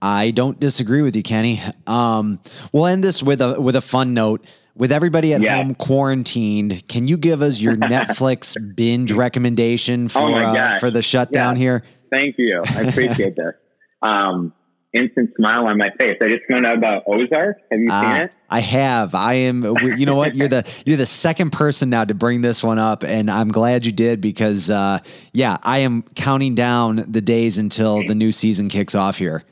I 0.00 0.30
don't 0.30 0.60
disagree 0.60 1.02
with 1.02 1.16
you, 1.16 1.24
Kenny. 1.24 1.60
Um, 1.88 2.38
we'll 2.72 2.86
end 2.86 3.02
this 3.02 3.20
with 3.20 3.40
a 3.40 3.60
with 3.60 3.74
a 3.74 3.80
fun 3.80 4.14
note. 4.14 4.46
With 4.76 4.92
everybody 4.92 5.34
at 5.34 5.40
Yeah. 5.42 5.56
home 5.56 5.74
quarantined, 5.74 6.86
can 6.86 7.08
you 7.08 7.16
give 7.16 7.42
us 7.42 7.60
your 7.60 7.74
Netflix 7.94 8.56
binge 8.76 9.10
recommendation 9.10 10.06
for 10.06 10.20
Oh 10.20 10.34
uh, 10.36 10.78
for 10.78 10.92
the 10.92 11.02
shutdown 11.02 11.56
Yeah. 11.56 11.60
here? 11.60 11.82
Thank 12.12 12.36
you. 12.38 12.62
I 12.64 12.82
appreciate 12.82 13.34
this. 13.36 13.54
Um, 14.02 14.52
instant 14.92 15.30
smile 15.36 15.66
on 15.66 15.78
my 15.78 15.90
face. 15.98 16.16
I 16.20 16.28
just 16.28 16.42
found 16.50 16.66
out 16.66 16.76
about 16.78 17.04
Ozark. 17.06 17.58
Have 17.70 17.80
you 17.80 17.88
seen 17.88 17.90
Uh, 17.90 18.20
it? 18.24 18.32
I 18.48 18.60
have. 18.60 19.14
I 19.14 19.34
am. 19.34 19.62
You 19.96 20.06
know 20.06 20.16
what? 20.16 20.34
You're 20.34 20.48
the 20.48 20.68
you're 20.86 20.96
the 20.96 21.06
second 21.06 21.50
person 21.50 21.90
now 21.90 22.04
to 22.04 22.14
bring 22.14 22.40
this 22.42 22.62
one 22.62 22.78
up, 22.78 23.04
and 23.04 23.30
I'm 23.30 23.48
glad 23.48 23.86
you 23.86 23.92
did 23.92 24.20
because, 24.20 24.68
uh, 24.70 24.98
yeah, 25.32 25.56
I 25.62 25.78
am 25.78 26.02
counting 26.14 26.54
down 26.54 27.04
the 27.06 27.20
days 27.20 27.58
until 27.58 28.04
the 28.06 28.14
new 28.14 28.32
season 28.32 28.68
kicks 28.68 28.94
off 28.94 29.18
here. 29.18 29.42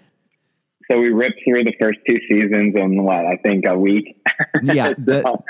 So 0.91 0.99
we 0.99 1.11
ripped 1.11 1.41
through 1.47 1.65
the 1.65 1.75
first 1.79 1.99
two 2.09 2.17
seasons 2.29 2.75
in 2.75 3.03
what 3.05 3.27
I 3.27 3.37
think 3.45 3.67
a 3.69 3.79
week. 3.79 4.21
Yeah, 4.63 4.95
the- 4.99 5.21
so, 5.23 5.45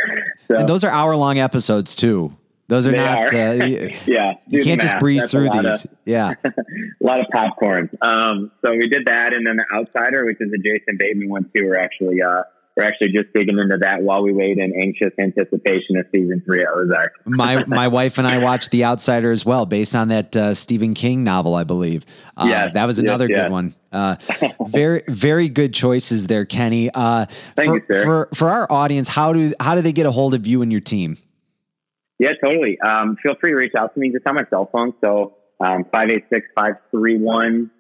so 0.49 0.55
And 0.57 0.69
those 0.69 0.83
are 0.83 0.91
hour 0.91 1.15
long 1.15 1.39
episodes 1.39 1.95
too. 1.95 2.33
Those 2.69 2.87
are 2.87 2.93
They 2.93 2.99
not. 2.99 3.19
are. 3.19 3.35
Uh, 3.35 3.53
you 3.65 3.91
yeah, 4.07 4.35
you 4.47 4.63
can't 4.63 4.81
just 4.81 4.99
breeze 4.99 5.23
That's 5.23 5.33
through 5.33 5.49
these. 5.51 5.85
Of, 5.85 5.91
yeah. 6.05 6.35
a 6.45 6.53
lot 7.01 7.21
of 7.21 7.27
popcorn. 7.33 7.91
Um, 8.03 8.53
so 8.65 8.73
we 8.73 8.89
did 8.89 9.07
that, 9.07 9.33
and 9.33 9.47
then 9.47 9.57
the 9.57 9.65
Outsider, 9.75 10.25
which 10.27 10.37
is 10.41 10.53
a 10.53 10.59
Jason 10.59 10.97
Bateman 10.99 11.31
one 11.31 11.45
too. 11.55 11.65
We're 11.65 11.79
actually 11.79 12.21
uh, 12.21 12.43
we're 12.77 12.85
actually 12.85 13.13
just 13.13 13.33
digging 13.35 13.59
into 13.59 13.79
that 13.79 14.03
while 14.03 14.23
we 14.23 14.33
wait 14.35 14.59
in 14.59 14.73
anxious 14.81 15.13
anticipation 15.19 15.97
of 15.97 16.07
season 16.13 16.43
three 16.45 16.63
of 16.63 16.69
Ozark. 16.77 17.15
my 17.25 17.65
my 17.65 17.89
wife 17.89 18.19
and 18.19 18.27
I 18.27 18.37
watched 18.39 18.71
The 18.71 18.85
Outsider 18.85 19.33
as 19.33 19.47
well, 19.47 19.65
based 19.65 19.95
on 19.95 20.09
that 20.09 20.37
uh, 20.37 20.53
Stephen 20.55 20.93
King 20.93 21.25
novel, 21.25 21.55
I 21.55 21.65
believe. 21.65 22.05
Uh, 22.37 22.47
Yes, 22.49 22.75
that 22.75 22.85
was 22.85 22.99
another 22.99 23.27
yes. 23.29 23.45
good 23.45 23.51
one. 23.51 23.75
Uh, 23.91 24.17
very 24.69 25.03
very 25.09 25.49
good 25.49 25.73
choices 25.73 26.27
there, 26.27 26.45
Kenny. 26.45 26.91
Uh, 26.93 27.25
Thank 27.57 27.69
for, 27.69 27.77
you, 27.77 27.83
sir. 27.91 28.05
For 28.05 28.29
for 28.35 28.51
our 28.51 28.71
audience, 28.71 29.09
how 29.09 29.33
do 29.33 29.55
how 29.59 29.75
do 29.75 29.81
they 29.81 29.93
get 29.93 30.05
a 30.05 30.13
hold 30.13 30.35
of 30.35 30.47
you 30.47 30.61
and 30.61 30.71
your 30.71 30.83
team? 30.83 31.17
Yeah, 32.19 32.33
totally. 32.43 32.79
Um, 32.81 33.17
feel 33.23 33.35
free 33.41 33.51
to 33.51 33.57
reach 33.57 33.75
out 33.77 33.95
to 33.95 34.01
me 34.01 34.11
just 34.11 34.27
on 34.27 34.35
my 34.35 34.45
cell 34.51 34.69
phone. 34.73 34.93
So 35.03 35.37
um, 35.61 35.85
586-531-2751 35.95 37.71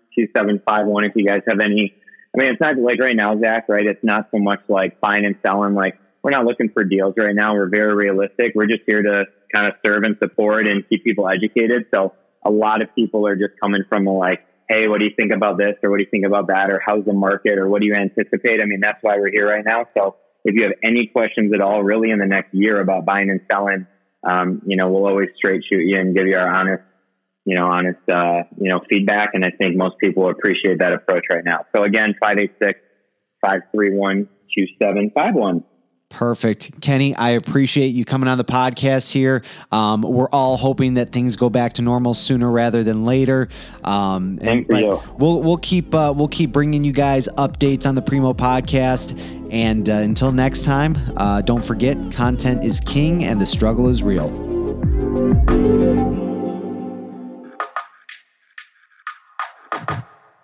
if 1.08 1.12
you 1.16 1.26
guys 1.26 1.42
have 1.48 1.60
any. 1.60 1.94
I 2.34 2.38
mean, 2.40 2.52
it's 2.52 2.60
not 2.60 2.76
like 2.76 3.00
right 3.00 3.16
now, 3.16 3.38
Zack, 3.40 3.68
right? 3.68 3.86
It's 3.86 4.04
not 4.04 4.28
so 4.30 4.38
much 4.38 4.60
like 4.68 5.00
buying 5.00 5.24
and 5.24 5.36
selling. 5.44 5.74
Like 5.74 5.98
we're 6.22 6.30
not 6.30 6.44
looking 6.44 6.68
for 6.70 6.84
deals 6.84 7.14
right 7.16 7.34
now. 7.34 7.54
We're 7.54 7.68
very 7.68 7.94
realistic. 7.94 8.52
We're 8.54 8.66
just 8.66 8.82
here 8.86 9.02
to 9.02 9.24
kind 9.52 9.66
of 9.66 9.74
serve 9.84 10.02
and 10.04 10.16
support 10.22 10.66
and 10.66 10.88
keep 10.88 11.04
people 11.04 11.28
educated. 11.28 11.86
So 11.92 12.14
a 12.44 12.50
lot 12.50 12.82
of 12.82 12.94
people 12.94 13.26
are 13.26 13.36
just 13.36 13.58
coming 13.60 13.82
from 13.88 14.04
like, 14.04 14.44
hey, 14.68 14.86
what 14.88 14.98
do 14.98 15.06
you 15.06 15.12
think 15.18 15.32
about 15.32 15.58
this? 15.58 15.74
Or 15.82 15.90
what 15.90 15.96
do 15.96 16.02
you 16.02 16.10
think 16.10 16.26
about 16.26 16.48
that? 16.48 16.70
Or 16.70 16.80
how's 16.84 17.04
the 17.04 17.12
market? 17.14 17.58
Or 17.58 17.68
what 17.68 17.80
do 17.80 17.86
you 17.86 17.94
anticipate? 17.94 18.60
I 18.60 18.66
mean, 18.66 18.80
that's 18.80 18.98
why 19.02 19.16
we're 19.16 19.30
here 19.30 19.48
right 19.48 19.64
now. 19.64 19.86
So 19.96 20.16
if 20.44 20.54
you 20.54 20.64
have 20.64 20.72
any 20.84 21.06
questions 21.06 21.52
at 21.54 21.60
all, 21.60 21.82
really 21.82 22.10
in 22.10 22.18
the 22.18 22.26
next 22.26 22.54
year 22.54 22.80
about 22.80 23.06
buying 23.06 23.30
and 23.30 23.40
selling, 23.50 23.86
um, 24.26 24.62
you 24.66 24.76
know, 24.76 24.90
we'll 24.90 25.06
always 25.06 25.28
straight 25.36 25.62
shoot 25.68 25.80
you 25.80 25.98
and 25.98 26.14
give 26.14 26.26
you 26.26 26.36
our 26.36 26.48
honest, 26.48 26.82
you 27.44 27.56
know, 27.56 27.66
honest, 27.66 28.00
uh, 28.08 28.42
you 28.60 28.70
know, 28.70 28.80
feedback. 28.90 29.30
And 29.34 29.44
I 29.44 29.50
think 29.50 29.76
most 29.76 29.98
people 29.98 30.28
appreciate 30.28 30.78
that 30.80 30.92
approach 30.92 31.24
right 31.32 31.44
now. 31.44 31.64
So 31.74 31.84
again, 31.84 32.14
586 32.20 32.80
531 33.40 34.28
2751. 34.54 35.64
Perfect. 36.10 36.80
Kenny, 36.80 37.14
I 37.14 37.30
appreciate 37.30 37.88
you 37.88 38.04
coming 38.04 38.28
on 38.28 38.38
the 38.38 38.44
podcast 38.44 39.10
here. 39.10 39.42
Um, 39.70 40.00
we're 40.02 40.30
all 40.30 40.56
hoping 40.56 40.94
that 40.94 41.12
things 41.12 41.36
go 41.36 41.50
back 41.50 41.74
to 41.74 41.82
normal 41.82 42.14
sooner 42.14 42.50
rather 42.50 42.82
than 42.82 43.04
later. 43.04 43.48
Um, 43.84 44.38
for 44.38 44.62
but 44.62 44.80
you. 44.82 45.02
We'll 45.18 45.42
we'll 45.42 45.58
keep 45.58 45.94
uh, 45.94 46.14
we'll 46.16 46.28
keep 46.28 46.50
bringing 46.50 46.82
you 46.82 46.92
guys 46.92 47.28
updates 47.36 47.86
on 47.86 47.94
the 47.94 48.02
Preemo 48.02 48.34
podcast. 48.34 49.18
And 49.52 49.88
uh, 49.88 49.94
until 49.94 50.32
next 50.32 50.64
time, 50.64 50.96
uh, 51.16 51.42
don't 51.42 51.64
forget, 51.64 51.96
content 52.12 52.64
is 52.64 52.80
king 52.80 53.24
and 53.24 53.40
the 53.40 53.46
struggle 53.46 53.88
is 53.88 54.02
real. 54.02 54.28